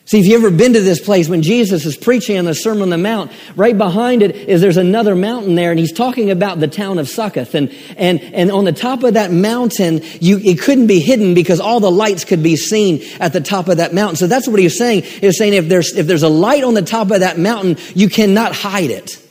See, 0.06 0.20
if 0.20 0.26
you've 0.26 0.44
ever 0.44 0.56
been 0.56 0.72
to 0.74 0.80
this 0.80 1.00
place 1.00 1.28
when 1.28 1.42
Jesus 1.42 1.84
is 1.84 1.96
preaching 1.96 2.38
on 2.38 2.44
the 2.44 2.54
Sermon 2.54 2.82
on 2.82 2.90
the 2.90 2.96
Mount, 2.96 3.32
right 3.56 3.76
behind 3.76 4.22
it 4.22 4.36
is 4.36 4.60
there's 4.60 4.76
another 4.76 5.16
mountain 5.16 5.56
there, 5.56 5.72
and 5.72 5.80
he's 5.80 5.92
talking 5.92 6.30
about 6.30 6.60
the 6.60 6.68
town 6.68 7.00
of 7.00 7.08
Succoth. 7.08 7.56
And, 7.56 7.74
and, 7.96 8.20
and 8.22 8.52
on 8.52 8.64
the 8.64 8.72
top 8.72 9.02
of 9.02 9.14
that 9.14 9.32
mountain, 9.32 10.02
you, 10.20 10.38
it 10.38 10.60
couldn't 10.60 10.86
be 10.86 11.00
hidden 11.00 11.34
because 11.34 11.58
all 11.58 11.80
the 11.80 11.90
lights 11.90 12.24
could 12.24 12.40
be 12.40 12.54
seen 12.54 13.02
at 13.18 13.32
the 13.32 13.40
top 13.40 13.66
of 13.66 13.78
that 13.78 13.94
mountain. 13.94 14.14
So 14.14 14.28
that's 14.28 14.46
what 14.46 14.60
he's 14.60 14.78
saying. 14.78 15.02
He's 15.02 15.38
saying 15.38 15.54
if 15.54 15.68
there's, 15.68 15.96
if 15.96 16.06
there's 16.06 16.22
a 16.22 16.28
light 16.28 16.62
on 16.62 16.74
the 16.74 16.82
top 16.82 17.10
of 17.10 17.18
that 17.20 17.36
mountain, 17.36 17.76
you 17.96 18.08
cannot 18.08 18.54
hide 18.54 18.90
it. 18.90 19.25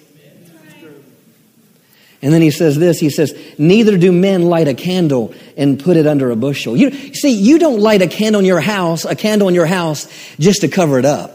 And 2.21 2.33
then 2.33 2.41
he 2.41 2.51
says 2.51 2.77
this 2.77 2.99
he 2.99 3.09
says, 3.09 3.37
Neither 3.57 3.97
do 3.97 4.11
men 4.11 4.43
light 4.43 4.67
a 4.67 4.73
candle 4.73 5.33
and 5.57 5.79
put 5.79 5.97
it 5.97 6.07
under 6.07 6.31
a 6.31 6.35
bushel. 6.35 6.75
You 6.75 6.91
see, 7.13 7.31
you 7.31 7.59
don't 7.59 7.79
light 7.79 8.01
a 8.01 8.07
candle 8.07 8.39
in 8.39 8.45
your 8.45 8.61
house, 8.61 9.05
a 9.05 9.15
candle 9.15 9.47
in 9.47 9.55
your 9.55 9.65
house 9.65 10.07
just 10.39 10.61
to 10.61 10.67
cover 10.67 10.97
it 10.99 11.05
up. 11.05 11.31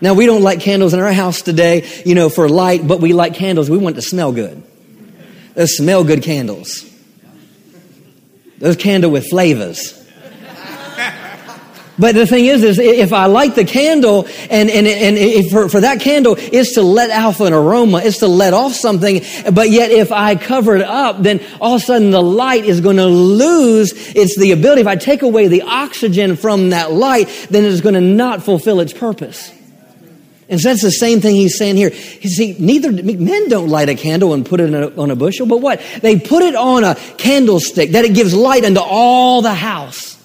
Now, 0.00 0.12
we 0.12 0.26
don't 0.26 0.42
light 0.42 0.60
candles 0.60 0.92
in 0.92 1.00
our 1.00 1.12
house 1.12 1.40
today, 1.40 1.88
you 2.04 2.14
know, 2.14 2.28
for 2.28 2.48
light, 2.48 2.86
but 2.86 3.00
we 3.00 3.14
light 3.14 3.34
candles. 3.34 3.70
We 3.70 3.78
want 3.78 3.96
to 3.96 4.02
smell 4.02 4.32
good. 4.32 4.62
Those 5.54 5.74
smell 5.74 6.04
good 6.04 6.22
candles. 6.22 6.84
Those 8.58 8.76
candle 8.76 9.10
with 9.10 9.28
flavors. 9.28 9.95
But 11.98 12.14
the 12.14 12.26
thing 12.26 12.44
is, 12.44 12.62
is 12.62 12.78
if 12.78 13.12
I 13.12 13.26
light 13.26 13.54
the 13.54 13.64
candle 13.64 14.26
and, 14.50 14.68
and, 14.68 14.86
and 14.86 15.50
for, 15.50 15.68
for 15.68 15.80
that 15.80 16.00
candle 16.00 16.34
is 16.36 16.72
to 16.72 16.82
let 16.82 17.10
off 17.10 17.40
an 17.40 17.54
aroma, 17.54 17.98
is 17.98 18.18
to 18.18 18.28
let 18.28 18.52
off 18.52 18.74
something. 18.74 19.22
But 19.52 19.70
yet 19.70 19.90
if 19.90 20.12
I 20.12 20.36
cover 20.36 20.76
it 20.76 20.82
up, 20.82 21.22
then 21.22 21.40
all 21.60 21.76
of 21.76 21.82
a 21.82 21.84
sudden 21.84 22.10
the 22.10 22.22
light 22.22 22.66
is 22.66 22.80
going 22.80 22.96
to 22.96 23.06
lose 23.06 23.92
its 24.14 24.36
the 24.36 24.52
ability. 24.52 24.82
If 24.82 24.86
I 24.86 24.96
take 24.96 25.22
away 25.22 25.48
the 25.48 25.62
oxygen 25.62 26.36
from 26.36 26.70
that 26.70 26.92
light, 26.92 27.28
then 27.50 27.64
it's 27.64 27.80
going 27.80 27.94
to 27.94 28.00
not 28.00 28.42
fulfill 28.42 28.80
its 28.80 28.92
purpose. 28.92 29.52
And 30.48 30.60
so 30.60 30.68
that's 30.68 30.82
the 30.82 30.92
same 30.92 31.20
thing 31.20 31.34
he's 31.34 31.58
saying 31.58 31.76
here. 31.76 31.90
You 32.20 32.30
see, 32.30 32.56
neither 32.58 32.92
men 32.92 33.48
don't 33.48 33.68
light 33.68 33.88
a 33.88 33.96
candle 33.96 34.32
and 34.32 34.46
put 34.46 34.60
it 34.60 34.72
a, 34.72 34.94
on 35.00 35.10
a 35.10 35.16
bushel, 35.16 35.46
but 35.46 35.60
what? 35.60 35.80
They 36.02 36.20
put 36.20 36.42
it 36.42 36.54
on 36.54 36.84
a 36.84 36.94
candlestick 37.16 37.92
that 37.92 38.04
it 38.04 38.14
gives 38.14 38.32
light 38.34 38.64
unto 38.64 38.80
all 38.80 39.42
the 39.42 39.54
house. 39.54 40.15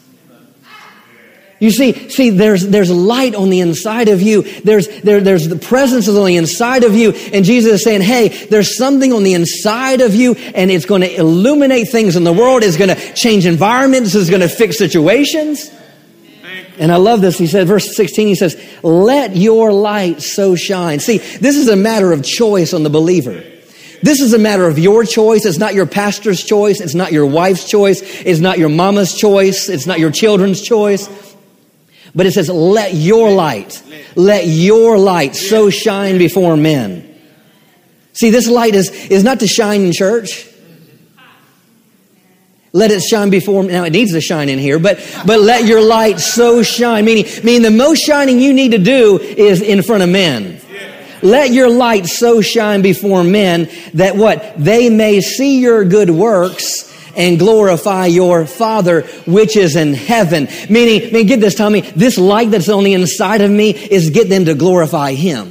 You 1.62 1.70
see, 1.70 2.10
see, 2.10 2.32
there's, 2.32 2.68
there's 2.68 2.90
light 2.90 3.36
on 3.36 3.52
the 3.52 3.60
inside 3.60 4.10
of 4.10 4.20
you. 4.20 4.42
There's, 4.62 4.88
there, 5.02 5.22
there's 5.22 5.48
the 5.48 5.58
presence 5.58 6.08
is 6.08 6.18
on 6.18 6.26
the 6.26 6.36
inside 6.36 6.84
of 6.84 6.96
you. 6.96 7.12
And 7.12 7.46
Jesus 7.46 7.74
is 7.74 7.84
saying, 7.84 8.02
hey, 8.02 8.30
there's 8.30 8.76
something 8.76 9.14
on 9.14 9.22
the 9.22 9.36
inside 9.36 10.02
of 10.02 10.16
you 10.16 10.34
and 10.34 10.72
it's 10.72 10.86
going 10.86 11.02
to 11.02 11.16
illuminate 11.16 11.90
things 11.90 12.16
in 12.16 12.24
the 12.24 12.34
world. 12.34 12.64
It's 12.64 12.78
going 12.78 12.90
to 12.90 13.14
change 13.14 13.46
environments. 13.46 14.16
It's 14.16 14.32
going 14.32 14.42
to 14.42 14.50
fix 14.50 14.80
situations. 14.80 15.70
And 16.80 16.92
I 16.92 16.96
love 16.96 17.22
this. 17.22 17.38
He 17.38 17.46
said, 17.46 17.68
verse 17.68 17.96
16, 17.96 18.28
he 18.28 18.34
says, 18.34 18.60
let 18.82 19.36
your 19.36 19.72
light 19.72 20.24
so 20.24 20.56
shine. 20.56 21.00
See, 21.00 21.20
this 21.20 21.58
is 21.58 21.68
a 21.68 21.76
matter 21.76 22.12
of 22.12 22.24
choice 22.24 22.74
on 22.74 22.82
the 22.82 22.90
believer. 22.90 23.44
This 24.02 24.20
is 24.20 24.34
a 24.34 24.40
matter 24.40 24.66
of 24.66 24.80
your 24.80 25.04
choice. 25.04 25.46
It's 25.46 25.60
not 25.60 25.76
your 25.76 25.86
pastor's 25.86 26.44
choice. 26.44 26.82
It's 26.82 26.96
not 26.96 27.12
your 27.12 27.28
wife's 27.28 27.70
choice. 27.70 28.02
It's 28.02 28.40
not 28.40 28.58
your 28.58 28.70
mama's 28.70 29.14
choice. 29.14 29.70
It's 29.70 29.86
not 29.86 30.00
your 30.00 30.10
children's 30.10 30.64
choice. 30.64 31.31
But 32.14 32.26
it 32.26 32.34
says, 32.34 32.50
let 32.50 32.94
your 32.94 33.32
light, 33.32 33.82
let 34.16 34.46
your 34.46 34.98
light 34.98 35.36
so 35.36 35.70
shine 35.70 36.18
before 36.18 36.58
men. 36.58 37.08
See, 38.14 38.30
this 38.30 38.48
light 38.48 38.76
is, 38.76 38.90
is 38.90 39.24
not 39.24 39.40
to 39.40 39.48
shine 39.48 39.82
in 39.82 39.94
church. 39.94 40.48
Let 42.74 42.92
it 42.92 43.02
shine 43.02 43.30
before 43.30 43.64
now 43.64 43.84
it 43.84 43.90
needs 43.90 44.14
to 44.14 44.22
shine 44.22 44.48
in 44.48 44.58
here, 44.58 44.80
but 44.80 44.98
but 45.26 45.42
let 45.42 45.66
your 45.66 45.82
light 45.82 46.22
so 46.22 46.64
shine. 46.64 47.04
Meaning, 47.04 47.26
meaning 47.44 47.64
the 47.64 47.70
most 47.70 48.00
shining 48.00 48.40
you 48.40 48.54
need 48.54 48.72
to 48.72 48.78
do 48.78 49.20
is 49.20 49.62
in 49.62 49.84
front 49.84 50.04
of 50.04 50.10
men. 50.10 50.62
Let 51.22 51.52
your 51.52 51.70
light 51.70 52.06
so 52.06 52.40
shine 52.42 52.82
before 52.82 53.26
men 53.26 53.70
that 53.96 54.16
what? 54.16 54.54
They 54.58 54.90
may 54.90 55.20
see 55.20 55.60
your 55.60 55.84
good 55.84 56.10
works 56.10 56.91
and 57.16 57.40
glorify 57.40 58.06
your 58.06 58.46
Father 58.46 59.02
which 59.26 59.58
is 59.58 59.76
in 59.76 59.94
heaven. 59.94 60.48
Meaning, 60.70 61.10
I 61.10 61.12
mean, 61.12 61.28
get 61.28 61.40
this, 61.40 61.56
Tommy, 61.56 61.82
this 61.82 62.18
light 62.18 62.52
that's 62.52 62.70
on 62.70 62.84
the 62.84 62.94
inside 62.94 63.42
of 63.42 63.52
me 63.52 63.72
is 63.72 64.10
get 64.10 64.30
them 64.30 64.46
to 64.46 64.56
glorify 64.56 65.14
Him. 65.14 65.51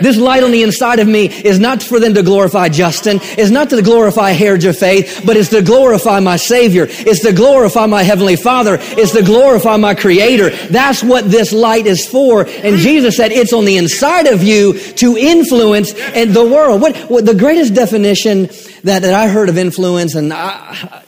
This 0.00 0.16
light 0.16 0.42
on 0.42 0.50
the 0.50 0.62
inside 0.62 0.98
of 0.98 1.08
me 1.08 1.26
is 1.26 1.58
not 1.58 1.82
for 1.82 2.00
them 2.00 2.14
to 2.14 2.22
glorify 2.22 2.68
Justin, 2.68 3.20
is 3.38 3.50
not 3.50 3.70
to 3.70 3.82
glorify 3.82 4.32
Heritage 4.32 4.66
of 4.66 4.78
Faith, 4.78 5.22
but 5.24 5.36
it's 5.36 5.50
to 5.50 5.62
glorify 5.62 6.20
my 6.20 6.36
Savior. 6.36 6.86
It's 6.88 7.20
to 7.22 7.32
glorify 7.32 7.86
my 7.86 8.02
Heavenly 8.02 8.36
Father. 8.36 8.78
It's 8.80 9.12
to 9.12 9.22
glorify 9.22 9.76
my 9.76 9.94
Creator. 9.94 10.50
That's 10.68 11.02
what 11.02 11.30
this 11.30 11.52
light 11.52 11.86
is 11.86 12.06
for. 12.06 12.46
And 12.46 12.76
Jesus 12.76 13.16
said 13.16 13.32
it's 13.32 13.52
on 13.52 13.64
the 13.64 13.76
inside 13.76 14.26
of 14.26 14.42
you 14.42 14.78
to 14.78 15.16
influence 15.16 15.92
and 15.94 16.32
the 16.32 16.44
world. 16.44 16.80
What, 16.80 16.96
what 17.10 17.26
the 17.26 17.34
greatest 17.34 17.74
definition 17.74 18.48
that, 18.84 19.02
that 19.02 19.14
I 19.14 19.28
heard 19.28 19.48
of 19.48 19.58
influence, 19.58 20.14
and 20.14 20.32
I, 20.32 21.02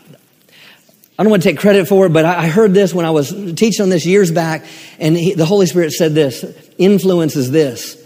I 1.18 1.24
don't 1.24 1.30
want 1.30 1.42
to 1.42 1.48
take 1.48 1.58
credit 1.58 1.88
for 1.88 2.06
it, 2.06 2.12
but 2.12 2.24
I 2.24 2.46
heard 2.46 2.74
this 2.74 2.94
when 2.94 3.04
I 3.04 3.10
was 3.10 3.30
teaching 3.54 3.82
on 3.82 3.88
this 3.88 4.06
years 4.06 4.30
back, 4.30 4.64
and 5.00 5.16
he, 5.16 5.34
the 5.34 5.44
Holy 5.44 5.66
Spirit 5.66 5.92
said 5.92 6.14
this 6.14 6.44
influence 6.78 7.34
is 7.34 7.50
this 7.50 7.97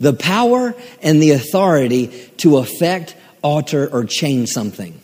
the 0.00 0.12
power 0.12 0.74
and 1.02 1.22
the 1.22 1.30
authority 1.32 2.08
to 2.38 2.58
affect, 2.58 3.14
alter, 3.42 3.88
or 3.92 4.04
change 4.04 4.48
something. 4.48 4.98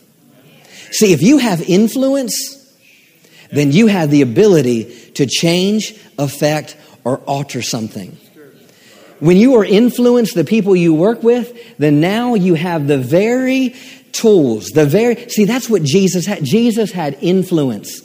See, 0.91 1.13
if 1.13 1.21
you 1.21 1.37
have 1.37 1.61
influence, 1.61 2.55
then 3.51 3.71
you 3.71 3.87
have 3.87 4.09
the 4.09 4.21
ability 4.21 5.11
to 5.11 5.25
change, 5.25 5.97
affect, 6.17 6.75
or 7.03 7.19
alter 7.19 7.61
something. 7.61 8.17
When 9.19 9.37
you 9.37 9.55
are 9.55 9.65
influenced 9.65 10.35
the 10.35 10.43
people 10.43 10.75
you 10.75 10.93
work 10.93 11.23
with, 11.23 11.77
then 11.77 12.01
now 12.01 12.35
you 12.35 12.53
have 12.55 12.87
the 12.87 12.97
very 12.97 13.75
tools, 14.11 14.67
the 14.67 14.85
very, 14.85 15.29
see, 15.29 15.45
that's 15.45 15.69
what 15.69 15.83
Jesus 15.83 16.25
had. 16.25 16.43
Jesus 16.43 16.91
had 16.91 17.17
influence. 17.21 18.01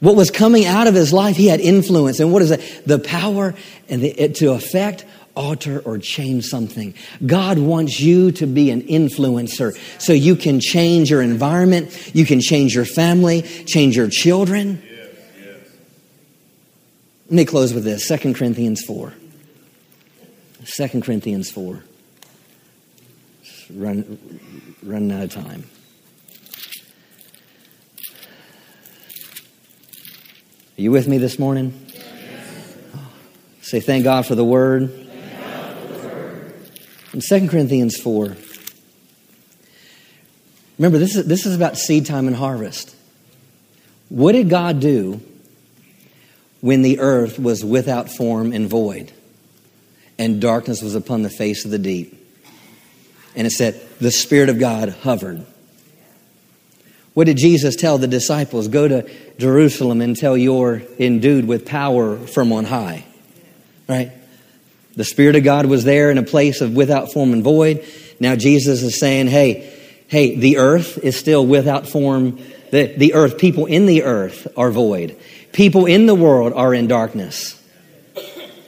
What 0.00 0.14
was 0.14 0.30
coming 0.30 0.64
out 0.64 0.86
of 0.86 0.94
his 0.94 1.12
life, 1.12 1.36
he 1.36 1.48
had 1.48 1.60
influence. 1.60 2.20
And 2.20 2.32
what 2.32 2.42
is 2.42 2.52
it? 2.52 2.82
The 2.86 3.00
power 3.00 3.54
and 3.88 4.02
the, 4.02 4.28
to 4.28 4.52
affect, 4.52 5.04
alter 5.38 5.78
or 5.78 5.98
change 5.98 6.44
something. 6.44 6.92
God 7.24 7.58
wants 7.58 8.00
you 8.00 8.32
to 8.32 8.46
be 8.46 8.70
an 8.72 8.82
influencer 8.82 9.78
so 10.02 10.12
you 10.12 10.34
can 10.34 10.58
change 10.58 11.10
your 11.10 11.22
environment, 11.22 12.10
you 12.12 12.26
can 12.26 12.40
change 12.40 12.74
your 12.74 12.84
family, 12.84 13.42
change 13.42 13.96
your 13.96 14.08
children. 14.10 14.82
Yes, 14.84 15.08
yes. 15.38 15.56
Let 17.26 17.32
me 17.32 17.44
close 17.44 17.72
with 17.72 17.84
this 17.84 18.08
2 18.08 18.34
Corinthians 18.34 18.82
4. 18.84 19.14
2 20.66 21.00
Corinthians 21.00 21.50
4. 21.50 21.84
run, 23.74 24.18
running 24.82 25.12
out 25.12 25.22
of 25.22 25.32
time. 25.32 25.64
Are 30.76 30.82
you 30.82 30.90
with 30.90 31.06
me 31.06 31.18
this 31.18 31.38
morning? 31.38 31.86
Say, 33.62 33.80
thank 33.80 34.02
God 34.04 34.26
for 34.26 34.34
the 34.34 34.44
word. 34.44 35.07
In 37.12 37.20
2 37.20 37.48
Corinthians 37.48 37.96
4, 37.96 38.36
remember, 40.78 40.98
this 40.98 41.16
is, 41.16 41.26
this 41.26 41.46
is 41.46 41.56
about 41.56 41.78
seed 41.78 42.04
time 42.04 42.26
and 42.26 42.36
harvest. 42.36 42.94
What 44.10 44.32
did 44.32 44.50
God 44.50 44.80
do 44.80 45.20
when 46.60 46.82
the 46.82 46.98
earth 47.00 47.38
was 47.38 47.64
without 47.64 48.10
form 48.10 48.52
and 48.52 48.68
void, 48.68 49.12
and 50.18 50.40
darkness 50.40 50.82
was 50.82 50.94
upon 50.94 51.22
the 51.22 51.30
face 51.30 51.64
of 51.64 51.70
the 51.70 51.78
deep? 51.78 52.14
And 53.34 53.46
it 53.46 53.50
said, 53.50 53.80
the 54.00 54.10
Spirit 54.10 54.48
of 54.48 54.58
God 54.58 54.90
hovered. 54.90 55.46
What 57.14 57.26
did 57.26 57.36
Jesus 57.36 57.74
tell 57.74 57.98
the 57.98 58.06
disciples? 58.06 58.68
Go 58.68 58.86
to 58.86 59.10
Jerusalem 59.38 60.00
until 60.00 60.36
you're 60.36 60.82
endued 60.98 61.46
with 61.46 61.64
power 61.64 62.16
from 62.16 62.52
on 62.52 62.64
high. 62.64 63.06
Right? 63.88 64.12
The 64.98 65.04
Spirit 65.04 65.36
of 65.36 65.44
God 65.44 65.66
was 65.66 65.84
there 65.84 66.10
in 66.10 66.18
a 66.18 66.24
place 66.24 66.60
of 66.60 66.74
without 66.74 67.12
form 67.12 67.32
and 67.32 67.44
void. 67.44 67.86
Now 68.18 68.34
Jesus 68.34 68.82
is 68.82 68.98
saying, 68.98 69.28
hey, 69.28 69.72
hey, 70.08 70.34
the 70.34 70.58
earth 70.58 70.98
is 70.98 71.16
still 71.16 71.46
without 71.46 71.86
form. 71.86 72.40
The, 72.72 72.96
the 72.96 73.14
earth, 73.14 73.38
people 73.38 73.66
in 73.66 73.86
the 73.86 74.02
earth 74.02 74.48
are 74.56 74.72
void. 74.72 75.16
People 75.52 75.86
in 75.86 76.06
the 76.06 76.16
world 76.16 76.52
are 76.52 76.74
in 76.74 76.88
darkness. 76.88 77.54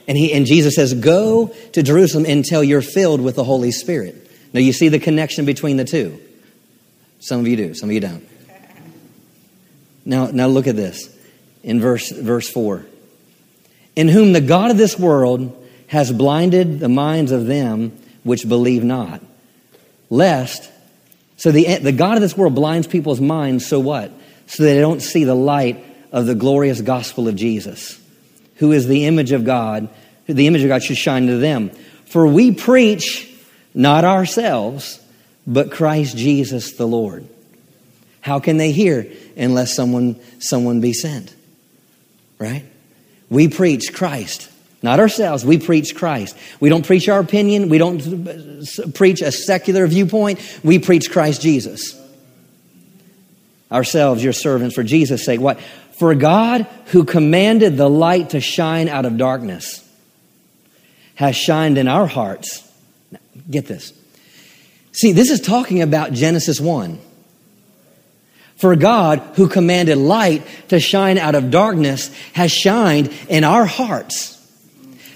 And, 0.06 0.16
he, 0.16 0.32
and 0.32 0.46
Jesus 0.46 0.76
says, 0.76 0.94
go 0.94 1.48
to 1.72 1.82
Jerusalem 1.82 2.26
until 2.26 2.62
you're 2.62 2.80
filled 2.80 3.20
with 3.20 3.34
the 3.34 3.42
Holy 3.42 3.72
Spirit. 3.72 4.30
Now 4.52 4.60
you 4.60 4.72
see 4.72 4.86
the 4.86 5.00
connection 5.00 5.46
between 5.46 5.78
the 5.78 5.84
two. 5.84 6.20
Some 7.18 7.40
of 7.40 7.48
you 7.48 7.56
do, 7.56 7.74
some 7.74 7.88
of 7.88 7.92
you 7.92 8.00
don't. 8.00 8.24
Now, 10.04 10.26
now 10.26 10.46
look 10.46 10.68
at 10.68 10.76
this 10.76 11.12
in 11.64 11.80
verse, 11.80 12.08
verse 12.12 12.48
4. 12.48 12.86
In 13.96 14.06
whom 14.06 14.32
the 14.32 14.40
God 14.40 14.70
of 14.70 14.76
this 14.76 14.96
world 14.96 15.56
has 15.90 16.12
blinded 16.12 16.78
the 16.78 16.88
minds 16.88 17.32
of 17.32 17.46
them 17.46 17.90
which 18.22 18.48
believe 18.48 18.84
not. 18.84 19.20
Lest, 20.08 20.70
so 21.36 21.50
the, 21.50 21.78
the 21.78 21.90
God 21.90 22.14
of 22.14 22.20
this 22.20 22.36
world 22.36 22.54
blinds 22.54 22.86
people's 22.86 23.20
minds, 23.20 23.66
so 23.66 23.80
what? 23.80 24.12
So 24.46 24.62
they 24.62 24.78
don't 24.78 25.00
see 25.00 25.24
the 25.24 25.34
light 25.34 25.84
of 26.12 26.26
the 26.26 26.36
glorious 26.36 26.80
gospel 26.80 27.26
of 27.26 27.34
Jesus, 27.34 28.00
who 28.56 28.70
is 28.70 28.86
the 28.86 29.06
image 29.06 29.32
of 29.32 29.44
God, 29.44 29.88
the 30.26 30.46
image 30.46 30.62
of 30.62 30.68
God 30.68 30.84
should 30.84 30.96
shine 30.96 31.26
to 31.26 31.38
them. 31.38 31.70
For 32.06 32.24
we 32.24 32.52
preach 32.52 33.28
not 33.74 34.04
ourselves, 34.04 35.00
but 35.44 35.72
Christ 35.72 36.16
Jesus 36.16 36.74
the 36.74 36.86
Lord. 36.86 37.28
How 38.20 38.38
can 38.38 38.58
they 38.58 38.70
hear 38.70 39.10
unless 39.36 39.74
someone, 39.74 40.20
someone 40.38 40.80
be 40.80 40.92
sent? 40.92 41.34
Right? 42.38 42.64
We 43.28 43.48
preach 43.48 43.92
Christ. 43.92 44.48
Not 44.82 44.98
ourselves. 44.98 45.44
We 45.44 45.58
preach 45.58 45.94
Christ. 45.94 46.36
We 46.58 46.70
don't 46.70 46.86
preach 46.86 47.08
our 47.08 47.20
opinion. 47.20 47.68
We 47.68 47.78
don't 47.78 48.64
preach 48.94 49.20
a 49.20 49.30
secular 49.30 49.86
viewpoint. 49.86 50.40
We 50.64 50.78
preach 50.78 51.10
Christ 51.10 51.42
Jesus. 51.42 52.00
Ourselves, 53.70 54.24
your 54.24 54.32
servants, 54.32 54.74
for 54.74 54.82
Jesus' 54.82 55.24
sake. 55.24 55.40
What? 55.40 55.60
For 55.98 56.14
God, 56.14 56.66
who 56.86 57.04
commanded 57.04 57.76
the 57.76 57.90
light 57.90 58.30
to 58.30 58.40
shine 58.40 58.88
out 58.88 59.04
of 59.04 59.18
darkness, 59.18 59.86
has 61.16 61.36
shined 61.36 61.76
in 61.76 61.86
our 61.86 62.06
hearts. 62.06 62.66
Now, 63.10 63.18
get 63.50 63.66
this. 63.66 63.92
See, 64.92 65.12
this 65.12 65.30
is 65.30 65.40
talking 65.40 65.82
about 65.82 66.12
Genesis 66.12 66.58
1. 66.58 66.98
For 68.56 68.76
God, 68.76 69.18
who 69.34 69.46
commanded 69.46 69.98
light 69.98 70.42
to 70.68 70.80
shine 70.80 71.18
out 71.18 71.34
of 71.34 71.50
darkness, 71.50 72.10
has 72.32 72.50
shined 72.50 73.12
in 73.28 73.44
our 73.44 73.66
hearts 73.66 74.39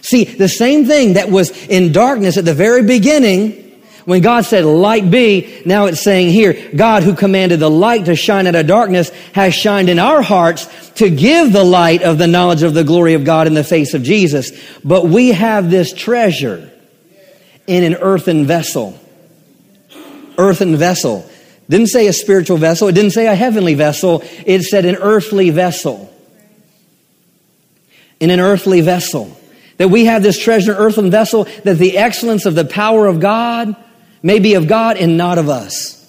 See, 0.05 0.25
the 0.25 0.51
same 0.51 0.85
thing 0.85 1.15
that 1.15 1.31
was 1.31 1.51
in 1.67 1.91
darkness 1.91 2.37
at 2.37 2.45
the 2.45 2.53
very 2.53 2.83
beginning, 2.83 3.81
when 4.05 4.21
God 4.21 4.45
said, 4.45 4.67
light 4.67 5.11
be, 5.11 5.63
now 5.65 5.87
it's 5.87 6.03
saying 6.03 6.29
here, 6.29 6.71
God 6.77 7.05
who 7.05 7.15
commanded 7.15 7.59
the 7.59 7.71
light 7.71 8.05
to 8.05 8.15
shine 8.15 8.47
out 8.47 8.55
of 8.55 8.67
darkness 8.67 9.09
has 9.33 9.55
shined 9.55 9.89
in 9.89 9.99
our 9.99 10.21
hearts 10.21 10.67
to 10.97 11.09
give 11.09 11.55
the 11.55 11.65
light 11.65 12.03
of 12.03 12.19
the 12.19 12.27
knowledge 12.27 12.63
of 12.63 12.75
the 12.75 12.85
glory 12.85 13.15
of 13.15 13.25
God 13.25 13.47
in 13.47 13.55
the 13.55 13.65
face 13.65 13.95
of 13.95 14.03
Jesus. 14.03 14.53
But 14.85 15.07
we 15.07 15.29
have 15.31 15.71
this 15.71 15.95
treasure 15.95 16.71
in 17.67 17.83
an 17.83 17.95
earthen 17.95 18.45
vessel. 18.45 19.01
Earthen 20.37 20.77
vessel. 20.77 21.27
Didn't 21.71 21.87
say 21.87 22.09
a 22.09 22.13
spiritual 22.13 22.59
vessel. 22.59 22.89
It 22.89 22.93
didn't 22.93 23.13
say 23.13 23.27
a 23.27 23.35
heavenly 23.35 23.73
vessel. 23.73 24.23
It 24.45 24.65
said 24.65 24.85
an 24.85 24.97
earthly 24.97 25.49
vessel. 25.49 26.15
In 28.21 28.29
an 28.29 28.39
earthly 28.39 28.83
vessel. 28.83 29.41
That 29.79 29.89
we 29.89 30.05
have 30.05 30.23
this 30.23 30.39
treasure 30.39 30.73
in 30.73 30.79
earthen 30.79 31.11
vessel, 31.11 31.45
that 31.65 31.79
the 31.79 31.99
excellence 31.99 32.47
of 32.47 32.55
the 32.55 32.65
power 32.65 33.07
of 33.07 33.21
God 33.21 33.75
may 34.23 34.39
be 34.39 34.55
of 34.55 34.69
God 34.69 34.97
and 34.97 35.17
not 35.17 35.39
of 35.39 35.49
us. 35.49 36.01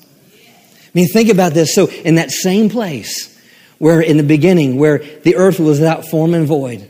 I 0.41 0.89
mean, 0.93 1.07
think 1.09 1.29
about 1.29 1.53
this. 1.53 1.73
So, 1.73 1.87
in 1.87 2.15
that 2.15 2.31
same 2.31 2.69
place 2.69 3.31
where 3.79 3.99
in 4.01 4.17
the 4.17 4.23
beginning, 4.23 4.77
where 4.77 4.99
the 4.99 5.35
earth 5.35 5.59
was 5.59 5.79
without 5.79 6.07
form 6.07 6.33
and 6.33 6.47
void, 6.47 6.89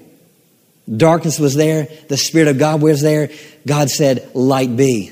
darkness 0.94 1.40
was 1.40 1.56
there, 1.56 1.88
the 2.10 2.18
Spirit 2.18 2.48
of 2.48 2.60
God 2.60 2.82
was 2.82 3.02
there, 3.02 3.32
God 3.66 3.90
said, 3.90 4.30
Light 4.36 4.76
be. 4.76 5.12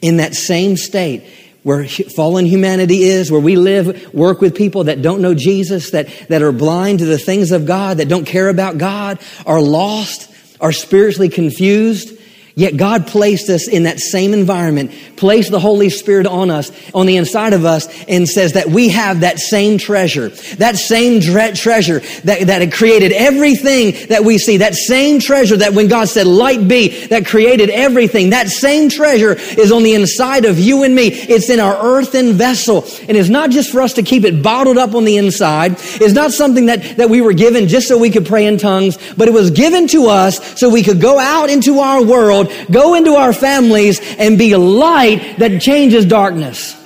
In 0.00 0.18
that 0.18 0.34
same 0.34 0.76
state, 0.76 1.24
where 1.64 1.88
fallen 1.88 2.46
humanity 2.46 3.02
is, 3.02 3.30
where 3.30 3.40
we 3.40 3.56
live, 3.56 4.14
work 4.14 4.40
with 4.40 4.54
people 4.54 4.84
that 4.84 5.02
don't 5.02 5.20
know 5.20 5.34
Jesus, 5.34 5.90
that, 5.90 6.08
that 6.28 6.40
are 6.40 6.52
blind 6.52 7.00
to 7.00 7.04
the 7.04 7.18
things 7.18 7.50
of 7.50 7.66
God, 7.66 7.96
that 7.96 8.08
don't 8.08 8.24
care 8.24 8.48
about 8.48 8.78
God, 8.78 9.18
are 9.44 9.60
lost, 9.60 10.27
are 10.60 10.72
spiritually 10.72 11.28
confused, 11.28 12.17
Yet 12.58 12.76
God 12.76 13.06
placed 13.06 13.50
us 13.50 13.68
in 13.68 13.84
that 13.84 14.00
same 14.00 14.34
environment, 14.34 14.90
placed 15.14 15.52
the 15.52 15.60
Holy 15.60 15.90
Spirit 15.90 16.26
on 16.26 16.50
us, 16.50 16.72
on 16.92 17.06
the 17.06 17.16
inside 17.16 17.52
of 17.52 17.64
us, 17.64 17.86
and 18.08 18.28
says 18.28 18.54
that 18.54 18.66
we 18.66 18.88
have 18.88 19.20
that 19.20 19.38
same 19.38 19.78
treasure, 19.78 20.30
that 20.56 20.74
same 20.74 21.20
tre- 21.20 21.52
treasure 21.52 22.00
that, 22.24 22.48
that 22.48 22.72
created 22.72 23.12
everything 23.12 24.08
that 24.08 24.24
we 24.24 24.38
see, 24.38 24.56
that 24.56 24.74
same 24.74 25.20
treasure 25.20 25.56
that 25.58 25.72
when 25.72 25.86
God 25.86 26.08
said 26.08 26.26
light 26.26 26.66
be, 26.66 27.06
that 27.06 27.26
created 27.26 27.70
everything, 27.70 28.30
that 28.30 28.48
same 28.48 28.88
treasure 28.88 29.34
is 29.34 29.70
on 29.70 29.84
the 29.84 29.94
inside 29.94 30.44
of 30.44 30.58
you 30.58 30.82
and 30.82 30.96
me. 30.96 31.06
It's 31.06 31.50
in 31.50 31.60
our 31.60 31.76
earthen 31.80 32.32
vessel. 32.32 32.84
And 33.06 33.16
it's 33.16 33.28
not 33.28 33.50
just 33.50 33.70
for 33.70 33.82
us 33.82 33.92
to 33.92 34.02
keep 34.02 34.24
it 34.24 34.42
bottled 34.42 34.78
up 34.78 34.96
on 34.96 35.04
the 35.04 35.16
inside. 35.16 35.76
It's 35.78 36.12
not 36.12 36.32
something 36.32 36.66
that, 36.66 36.96
that 36.96 37.08
we 37.08 37.20
were 37.20 37.34
given 37.34 37.68
just 37.68 37.86
so 37.86 37.96
we 37.96 38.10
could 38.10 38.26
pray 38.26 38.46
in 38.46 38.58
tongues, 38.58 38.98
but 39.16 39.28
it 39.28 39.32
was 39.32 39.52
given 39.52 39.86
to 39.86 40.08
us 40.08 40.58
so 40.58 40.68
we 40.68 40.82
could 40.82 41.00
go 41.00 41.20
out 41.20 41.50
into 41.50 41.78
our 41.78 42.02
world 42.04 42.47
go 42.70 42.94
into 42.94 43.14
our 43.14 43.32
families 43.32 44.00
and 44.18 44.38
be 44.38 44.54
light 44.56 45.36
that 45.38 45.60
changes 45.60 46.04
darkness. 46.06 46.77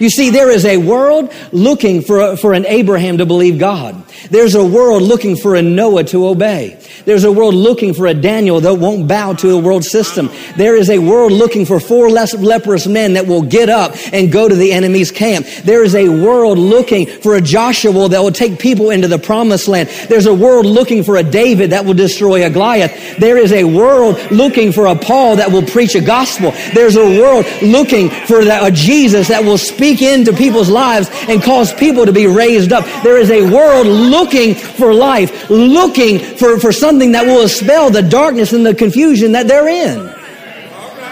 You 0.00 0.10
see, 0.10 0.30
there 0.30 0.50
is 0.50 0.64
a 0.64 0.76
world 0.76 1.32
looking 1.52 2.02
for, 2.02 2.36
for 2.36 2.52
an 2.52 2.66
Abraham 2.66 3.18
to 3.18 3.26
believe 3.26 3.58
God. 3.58 4.04
There's 4.30 4.54
a 4.54 4.64
world 4.64 5.02
looking 5.02 5.36
for 5.36 5.54
a 5.54 5.62
Noah 5.62 6.04
to 6.04 6.26
obey. 6.26 6.78
There's 7.04 7.24
a 7.24 7.32
world 7.32 7.54
looking 7.54 7.94
for 7.94 8.06
a 8.06 8.14
Daniel 8.14 8.60
that 8.60 8.74
won't 8.74 9.08
bow 9.08 9.32
to 9.34 9.48
the 9.48 9.58
world 9.58 9.84
system. 9.84 10.30
There 10.56 10.76
is 10.76 10.90
a 10.90 10.98
world 10.98 11.32
looking 11.32 11.64
for 11.64 11.80
four 11.80 12.10
less 12.10 12.34
leprous 12.34 12.86
men 12.86 13.14
that 13.14 13.26
will 13.26 13.42
get 13.42 13.68
up 13.68 13.94
and 14.12 14.30
go 14.30 14.48
to 14.48 14.54
the 14.54 14.72
enemy's 14.72 15.10
camp. 15.10 15.46
There 15.64 15.82
is 15.82 15.94
a 15.94 16.08
world 16.08 16.58
looking 16.58 17.06
for 17.06 17.36
a 17.36 17.40
Joshua 17.40 18.08
that 18.08 18.20
will 18.20 18.32
take 18.32 18.58
people 18.58 18.90
into 18.90 19.08
the 19.08 19.18
promised 19.18 19.68
land. 19.68 19.88
There's 20.08 20.26
a 20.26 20.34
world 20.34 20.66
looking 20.66 21.02
for 21.02 21.16
a 21.16 21.22
David 21.22 21.70
that 21.70 21.84
will 21.84 21.94
destroy 21.94 22.44
a 22.44 22.50
Goliath. 22.50 23.18
There 23.18 23.38
is 23.38 23.52
a 23.52 23.64
world 23.64 24.18
looking 24.30 24.72
for 24.72 24.86
a 24.86 24.94
Paul 24.96 25.36
that 25.36 25.50
will 25.50 25.62
preach 25.64 25.94
a 25.94 26.00
gospel. 26.00 26.52
There's 26.74 26.96
a 26.96 27.20
world 27.20 27.46
looking 27.62 28.10
for 28.10 28.40
a 28.40 28.70
Jesus 28.70 29.28
that 29.28 29.44
will 29.44 29.58
speak 29.58 29.87
into 29.96 30.32
people's 30.32 30.68
lives 30.68 31.08
and 31.28 31.42
cause 31.42 31.72
people 31.72 32.04
to 32.04 32.12
be 32.12 32.26
raised 32.26 32.72
up. 32.72 32.84
There 33.02 33.18
is 33.18 33.30
a 33.30 33.42
world 33.50 33.86
looking 33.86 34.54
for 34.54 34.92
life, 34.92 35.48
looking 35.48 36.18
for, 36.18 36.58
for 36.58 36.72
something 36.72 37.12
that 37.12 37.24
will 37.24 37.44
expel 37.44 37.90
the 37.90 38.02
darkness 38.02 38.52
and 38.52 38.64
the 38.64 38.74
confusion 38.74 39.32
that 39.32 39.48
they're 39.48 39.68
in. 39.68 40.14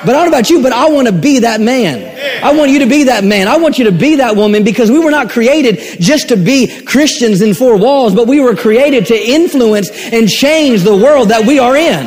But 0.05 0.15
I 0.15 0.23
don't 0.23 0.31
know 0.31 0.39
about 0.39 0.51
you, 0.51 0.63
but 0.63 0.73
I 0.73 0.89
want 0.89 1.09
to 1.09 1.13
be 1.13 1.41
that 1.41 1.61
man. 1.61 2.45
I 2.45 2.53
want 2.53 2.71
you 2.71 2.81
to 2.81 2.87
be 2.87 3.05
that 3.05 3.25
man. 3.25 3.49
I 3.49 3.57
want 3.57 3.79
you 3.79 3.87
to 3.87 3.93
be 3.93 4.17
that 4.17 4.37
woman 4.37 4.63
because 4.63 4.91
we 4.91 5.01
were 5.01 5.11
not 5.11 5.31
created 5.31 6.01
just 6.01 6.29
to 6.29 6.37
be 6.37 6.83
Christians 6.83 7.41
in 7.41 7.55
four 7.55 7.77
walls, 7.77 8.15
but 8.15 8.29
we 8.29 8.41
were 8.41 8.55
created 8.55 9.07
to 9.07 9.17
influence 9.17 9.91
and 9.91 10.29
change 10.29 10.83
the 10.83 10.95
world 10.95 11.31
that 11.31 11.45
we 11.45 11.59
are 11.59 11.77
in. 11.77 12.05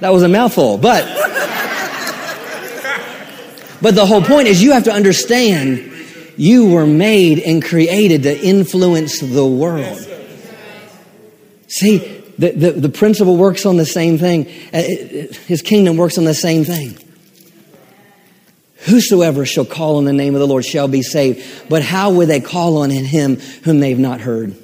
That 0.00 0.10
was 0.10 0.22
a 0.22 0.28
mouthful, 0.28 0.78
but 0.78 1.04
but 3.86 3.94
the 3.94 4.04
whole 4.04 4.20
point 4.20 4.48
is 4.48 4.60
you 4.60 4.72
have 4.72 4.82
to 4.82 4.92
understand 4.92 5.92
you 6.36 6.68
were 6.70 6.88
made 6.88 7.38
and 7.38 7.64
created 7.64 8.24
to 8.24 8.36
influence 8.36 9.20
the 9.20 9.46
world. 9.46 10.00
See, 11.68 11.98
the, 12.36 12.50
the, 12.50 12.72
the, 12.72 12.88
principle 12.88 13.36
works 13.36 13.64
on 13.64 13.76
the 13.76 13.86
same 13.86 14.18
thing. 14.18 14.48
Uh, 14.74 14.82
his 15.46 15.62
kingdom 15.62 15.96
works 15.96 16.18
on 16.18 16.24
the 16.24 16.34
same 16.34 16.64
thing. 16.64 16.98
Whosoever 18.86 19.46
shall 19.46 19.64
call 19.64 19.98
on 19.98 20.04
the 20.04 20.12
name 20.12 20.34
of 20.34 20.40
the 20.40 20.48
Lord 20.48 20.64
shall 20.64 20.88
be 20.88 21.02
saved. 21.02 21.68
But 21.68 21.82
how 21.82 22.10
would 22.10 22.26
they 22.26 22.40
call 22.40 22.78
on 22.78 22.90
him 22.90 23.36
whom 23.36 23.78
they've 23.78 23.96
not 23.96 24.20
heard? 24.20 24.56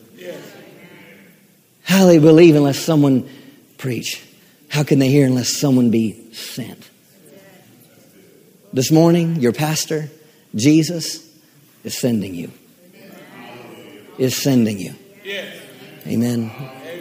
How 1.84 2.06
they 2.06 2.18
believe 2.18 2.56
unless 2.56 2.80
someone 2.80 3.28
preach? 3.78 4.20
How 4.68 4.82
can 4.82 4.98
they 4.98 5.10
hear 5.10 5.28
unless 5.28 5.60
someone 5.60 5.92
be 5.92 6.32
sent? 6.32 6.88
This 8.74 8.90
morning, 8.90 9.36
your 9.36 9.52
pastor, 9.52 10.08
Jesus, 10.54 11.30
is 11.84 11.98
sending 11.98 12.34
you. 12.34 12.50
Is 14.16 14.34
sending 14.34 14.78
you. 14.78 14.94
Amen. 16.06 16.48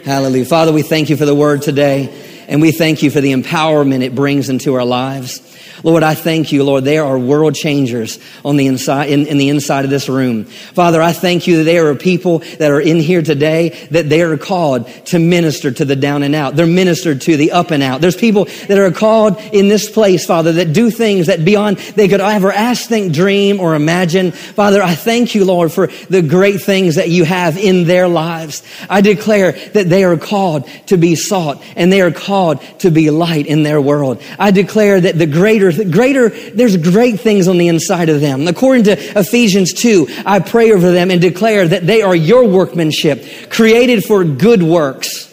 Hallelujah. 0.04 0.44
Father, 0.44 0.70
we 0.70 0.82
thank 0.82 1.08
you 1.08 1.16
for 1.16 1.24
the 1.24 1.34
word 1.34 1.62
today, 1.62 2.12
and 2.48 2.60
we 2.60 2.72
thank 2.72 3.02
you 3.02 3.10
for 3.10 3.20
the 3.20 3.32
empowerment 3.32 4.02
it 4.02 4.14
brings 4.14 4.48
into 4.48 4.74
our 4.74 4.84
lives. 4.84 5.40
Lord, 5.82 6.02
I 6.02 6.14
thank 6.14 6.52
you, 6.52 6.62
Lord. 6.62 6.84
There 6.84 7.04
are 7.04 7.18
world 7.18 7.54
changers 7.54 8.18
on 8.44 8.56
the 8.56 8.66
inside, 8.66 9.10
in, 9.10 9.26
in, 9.26 9.38
the 9.38 9.48
inside 9.48 9.84
of 9.84 9.90
this 9.90 10.08
room. 10.08 10.44
Father, 10.44 11.02
I 11.02 11.12
thank 11.12 11.46
you 11.46 11.58
that 11.58 11.64
there 11.64 11.88
are 11.88 11.94
people 11.94 12.38
that 12.58 12.70
are 12.70 12.80
in 12.80 12.98
here 12.98 13.22
today 13.22 13.70
that 13.90 14.08
they 14.08 14.22
are 14.22 14.36
called 14.36 14.86
to 15.06 15.18
minister 15.18 15.72
to 15.72 15.84
the 15.84 15.96
down 15.96 16.22
and 16.22 16.34
out. 16.34 16.54
They're 16.54 16.66
ministered 16.66 17.22
to 17.22 17.36
the 17.36 17.52
up 17.52 17.70
and 17.72 17.82
out. 17.82 18.00
There's 18.00 18.16
people 18.16 18.44
that 18.44 18.78
are 18.78 18.92
called 18.92 19.38
in 19.52 19.68
this 19.68 19.90
place, 19.90 20.24
Father, 20.24 20.52
that 20.52 20.72
do 20.72 20.90
things 20.90 21.26
that 21.26 21.44
beyond 21.44 21.78
they 21.78 22.08
could 22.08 22.20
ever 22.20 22.52
ask, 22.52 22.88
think, 22.88 23.12
dream, 23.12 23.58
or 23.58 23.74
imagine. 23.74 24.30
Father, 24.30 24.82
I 24.82 24.94
thank 24.94 25.34
you, 25.34 25.44
Lord, 25.44 25.72
for 25.72 25.88
the 26.08 26.22
great 26.22 26.62
things 26.62 26.94
that 26.94 27.08
you 27.08 27.24
have 27.24 27.56
in 27.56 27.84
their 27.84 28.06
lives. 28.06 28.62
I 28.88 29.00
declare 29.00 29.52
that 29.72 29.88
they 29.88 30.04
are 30.04 30.16
called 30.16 30.68
to 30.86 30.96
be 30.96 31.16
sought 31.16 31.62
and 31.76 31.92
they 31.92 32.02
are 32.02 32.12
called 32.12 32.31
to 32.80 32.90
be 32.90 33.10
light 33.10 33.46
in 33.46 33.62
their 33.62 33.80
world. 33.80 34.22
I 34.38 34.50
declare 34.50 35.00
that 35.00 35.18
the 35.18 35.26
greater 35.26 35.72
greater, 35.84 36.30
there's 36.30 36.76
great 36.76 37.20
things 37.20 37.48
on 37.48 37.58
the 37.58 37.68
inside 37.68 38.08
of 38.08 38.20
them. 38.20 38.48
According 38.48 38.84
to 38.84 38.92
Ephesians 38.92 39.72
2, 39.74 40.08
I 40.26 40.40
pray 40.40 40.72
over 40.72 40.90
them 40.90 41.10
and 41.10 41.20
declare 41.20 41.68
that 41.68 41.86
they 41.86 42.02
are 42.02 42.16
your 42.16 42.46
workmanship, 42.46 43.50
created 43.50 44.04
for 44.04 44.24
good 44.24 44.62
works. 44.62 45.28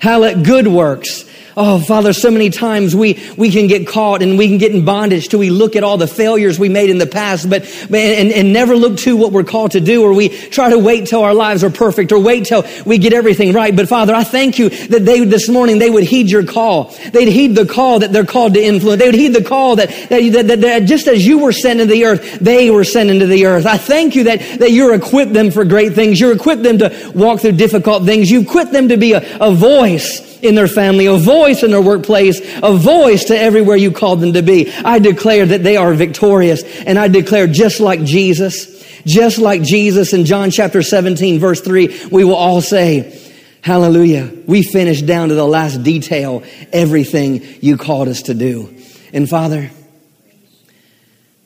Hallelujah, 0.00 0.44
good 0.44 0.68
works 0.68 1.25
Oh, 1.58 1.80
Father, 1.80 2.12
so 2.12 2.30
many 2.30 2.50
times 2.50 2.94
we, 2.94 3.18
we 3.38 3.50
can 3.50 3.66
get 3.66 3.88
caught 3.88 4.20
and 4.20 4.36
we 4.36 4.46
can 4.46 4.58
get 4.58 4.72
in 4.72 4.84
bondage 4.84 5.28
till 5.28 5.40
we 5.40 5.48
look 5.48 5.74
at 5.74 5.82
all 5.82 5.96
the 5.96 6.06
failures 6.06 6.58
we 6.58 6.68
made 6.68 6.90
in 6.90 6.98
the 6.98 7.06
past, 7.06 7.48
but, 7.48 7.64
and, 7.84 8.30
and 8.30 8.52
never 8.52 8.76
look 8.76 8.98
to 8.98 9.16
what 9.16 9.32
we're 9.32 9.42
called 9.42 9.70
to 9.70 9.80
do, 9.80 10.02
or 10.02 10.12
we 10.12 10.28
try 10.28 10.68
to 10.68 10.78
wait 10.78 11.06
till 11.06 11.22
our 11.22 11.32
lives 11.32 11.64
are 11.64 11.70
perfect, 11.70 12.12
or 12.12 12.18
wait 12.18 12.44
till 12.44 12.66
we 12.84 12.98
get 12.98 13.14
everything 13.14 13.54
right. 13.54 13.74
But 13.74 13.88
Father, 13.88 14.14
I 14.14 14.22
thank 14.22 14.58
you 14.58 14.68
that 14.68 15.06
they, 15.06 15.24
this 15.24 15.48
morning, 15.48 15.78
they 15.78 15.88
would 15.88 16.04
heed 16.04 16.30
your 16.30 16.44
call. 16.44 16.94
They'd 17.10 17.28
heed 17.28 17.54
the 17.56 17.64
call 17.64 18.00
that 18.00 18.12
they're 18.12 18.26
called 18.26 18.52
to 18.52 18.60
influence. 18.62 19.00
They 19.00 19.08
would 19.08 19.14
heed 19.14 19.32
the 19.34 19.42
call 19.44 19.76
that, 19.76 19.88
that, 20.10 20.46
that, 20.48 20.60
that 20.60 20.84
just 20.84 21.08
as 21.08 21.26
you 21.26 21.38
were 21.38 21.52
sent 21.52 21.80
into 21.80 21.90
the 21.90 22.04
earth, 22.04 22.38
they 22.38 22.70
were 22.70 22.84
sent 22.84 23.08
into 23.08 23.24
the 23.24 23.46
earth. 23.46 23.64
I 23.64 23.78
thank 23.78 24.14
you 24.14 24.24
that, 24.24 24.40
that 24.58 24.72
you're 24.72 24.94
equipped 24.94 25.32
them 25.32 25.50
for 25.50 25.64
great 25.64 25.94
things. 25.94 26.20
You're 26.20 26.34
equipped 26.34 26.64
them 26.64 26.76
to 26.80 27.12
walk 27.14 27.40
through 27.40 27.52
difficult 27.52 28.04
things. 28.04 28.30
You've 28.30 28.44
equipped 28.44 28.72
them 28.72 28.88
to 28.88 28.98
be 28.98 29.14
a, 29.14 29.38
a 29.40 29.54
voice 29.54 30.35
in 30.42 30.54
their 30.54 30.68
family, 30.68 31.06
a 31.06 31.16
voice 31.16 31.62
in 31.62 31.70
their 31.70 31.80
workplace, 31.80 32.40
a 32.62 32.72
voice 32.74 33.24
to 33.24 33.38
everywhere 33.38 33.76
you 33.76 33.90
called 33.90 34.20
them 34.20 34.32
to 34.34 34.42
be. 34.42 34.72
I 34.72 34.98
declare 34.98 35.46
that 35.46 35.62
they 35.62 35.76
are 35.76 35.92
victorious. 35.94 36.62
And 36.62 36.98
I 36.98 37.08
declare 37.08 37.46
just 37.46 37.80
like 37.80 38.04
Jesus, 38.04 38.84
just 39.04 39.38
like 39.38 39.62
Jesus 39.62 40.12
in 40.12 40.24
John 40.24 40.50
chapter 40.50 40.82
17 40.82 41.38
verse 41.38 41.60
3, 41.60 42.08
we 42.10 42.24
will 42.24 42.34
all 42.34 42.60
say, 42.60 43.22
Hallelujah. 43.62 44.32
We 44.46 44.62
finished 44.62 45.06
down 45.06 45.30
to 45.30 45.34
the 45.34 45.46
last 45.46 45.82
detail 45.82 46.44
everything 46.72 47.44
you 47.60 47.76
called 47.76 48.06
us 48.06 48.22
to 48.22 48.34
do. 48.34 48.72
And 49.12 49.28
Father, 49.28 49.72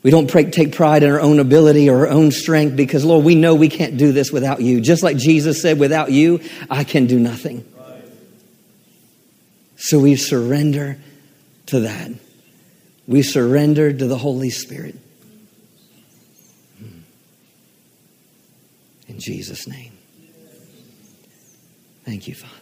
we 0.03 0.11
don't 0.11 0.29
take 0.29 0.73
pride 0.73 1.03
in 1.03 1.11
our 1.11 1.21
own 1.21 1.39
ability 1.39 1.89
or 1.89 2.01
our 2.01 2.09
own 2.09 2.31
strength 2.31 2.77
because, 2.77 3.07
Lord, 3.07 3.25
we 3.25 3.35
know 3.35 3.55
we 3.55 3.71
can't 3.71 3.97
do 3.97 4.13
this 4.13 4.31
without 4.33 4.61
you. 4.61 4.83
Just 4.83 5.03
like 5.03 5.17
Jesus 5.17 5.63
said, 5.63 5.79
without 5.79 6.11
you, 6.11 6.41
I 6.69 6.85
can 6.85 7.07
do 7.07 7.19
nothing. 7.19 7.65
So 9.83 9.99
we 9.99 10.15
surrender 10.15 10.99
to 11.67 11.81
that. 11.81 12.11
We 13.09 13.23
surrender 13.23 13.91
to 13.91 14.07
the 14.07 14.19
Holy 14.19 14.51
Spirit. 14.51 14.95
In 19.09 19.19
Jesus' 19.19 19.67
name. 19.67 19.93
Thank 22.05 22.29
you, 22.29 22.35
Father. 22.35 22.55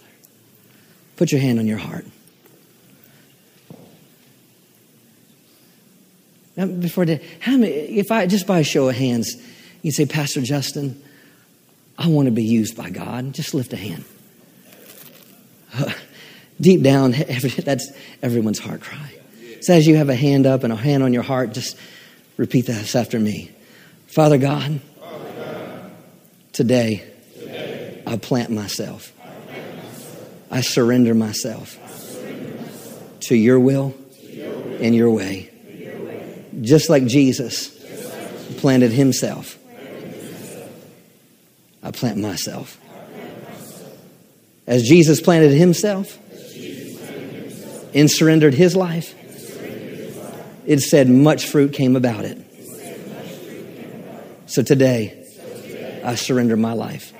Put 1.16 1.33
your 1.33 1.41
hand 1.41 1.59
on 1.59 1.66
your 1.66 1.79
heart. 1.79 2.07
Now, 6.57 6.66
before 6.66 7.05
the, 7.05 7.21
how 7.41 7.57
many, 7.57 7.73
if 7.73 8.12
I 8.12 8.27
just 8.27 8.47
by 8.47 8.61
a 8.61 8.64
show 8.64 8.89
of 8.89 8.95
hands, 8.95 9.35
you 9.83 9.91
say, 9.91 10.07
Pastor 10.07 10.41
Justin, 10.41 11.03
I 11.99 12.07
want 12.07 12.27
to 12.27 12.33
be 12.33 12.45
used 12.45 12.77
by 12.77 12.91
God. 12.91 13.35
Just 13.35 13.55
lift 13.55 13.73
a 13.73 13.77
hand. 13.77 14.05
Deep 16.61 16.82
down, 16.82 17.12
that's 17.59 17.90
everyone's 18.22 18.59
heart 18.59 18.80
cry. 18.80 19.12
So 19.61 19.74
as 19.74 19.86
you 19.86 19.96
have 19.96 20.09
a 20.09 20.14
hand 20.14 20.46
up 20.46 20.64
and 20.64 20.72
a 20.72 20.76
hand 20.76 21.02
on 21.02 21.12
your 21.12 21.22
heart, 21.22 21.52
just 21.52 21.76
repeat 22.36 22.66
this 22.66 22.94
after 22.94 23.18
me. 23.18 23.50
Father 24.06 24.38
God, 24.38 24.80
today, 26.52 27.04
I 28.06 28.16
plant 28.16 28.50
myself. 28.50 29.12
I 30.50 30.62
surrender 30.62 31.14
myself, 31.14 31.76
to 33.20 33.36
your 33.36 33.61
will, 33.61 33.94
and 34.80 34.94
your 34.94 35.11
way. 35.11 35.50
Just 36.61 36.88
like 36.88 37.06
Jesus 37.06 37.68
planted 38.59 38.92
himself, 38.92 39.59
I 41.82 41.90
plant 41.90 42.18
myself. 42.18 42.78
As 44.66 44.82
Jesus 44.82 45.20
planted 45.20 45.52
himself, 45.52 46.18
and 47.99 48.09
surrendered 48.09 48.55
his 48.55 48.76
life, 48.76 49.12
it 50.64 50.78
said 50.78 51.09
much 51.09 51.49
fruit 51.49 51.72
came 51.72 51.96
about 51.96 52.24
it. 52.24 52.38
So 54.46 54.62
today, 54.62 55.26
I 56.05 56.14
surrender 56.14 56.57
my 56.57 56.74
life. 56.74 57.12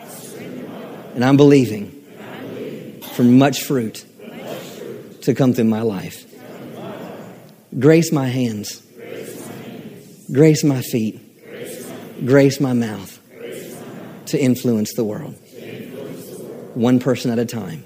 And 1.15 1.25
I'm 1.25 1.37
believing 1.37 1.91
for 3.17 3.25
much 3.25 3.65
fruit 3.65 4.05
to 5.23 5.35
come 5.35 5.53
through 5.53 5.65
my 5.65 5.83
life. 5.83 6.25
Grace 7.77 8.13
my 8.13 8.29
hands, 8.29 8.81
grace 10.31 10.63
my 10.63 10.81
feet, 10.81 11.21
grace 12.25 12.61
my 12.61 12.73
mouth 12.73 13.19
to 14.27 14.41
influence 14.41 14.95
the 14.95 15.05
world. 15.05 15.35
One 16.75 17.01
person 17.01 17.33
at 17.33 17.41
a 17.41 17.47
time. 17.47 17.85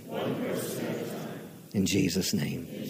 In 1.72 1.86
Jesus' 1.86 2.34
name. 2.34 2.81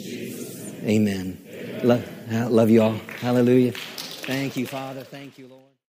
Amen. 0.85 1.39
Love, 1.83 2.05
love 2.51 2.71
you 2.71 2.83
all. 2.83 3.01
Hallelujah. 3.21 3.73
Thank 3.73 4.57
you, 4.57 4.67
Father. 4.67 5.03
Thank 5.05 5.39
you, 5.39 5.47
Lord. 5.49 5.62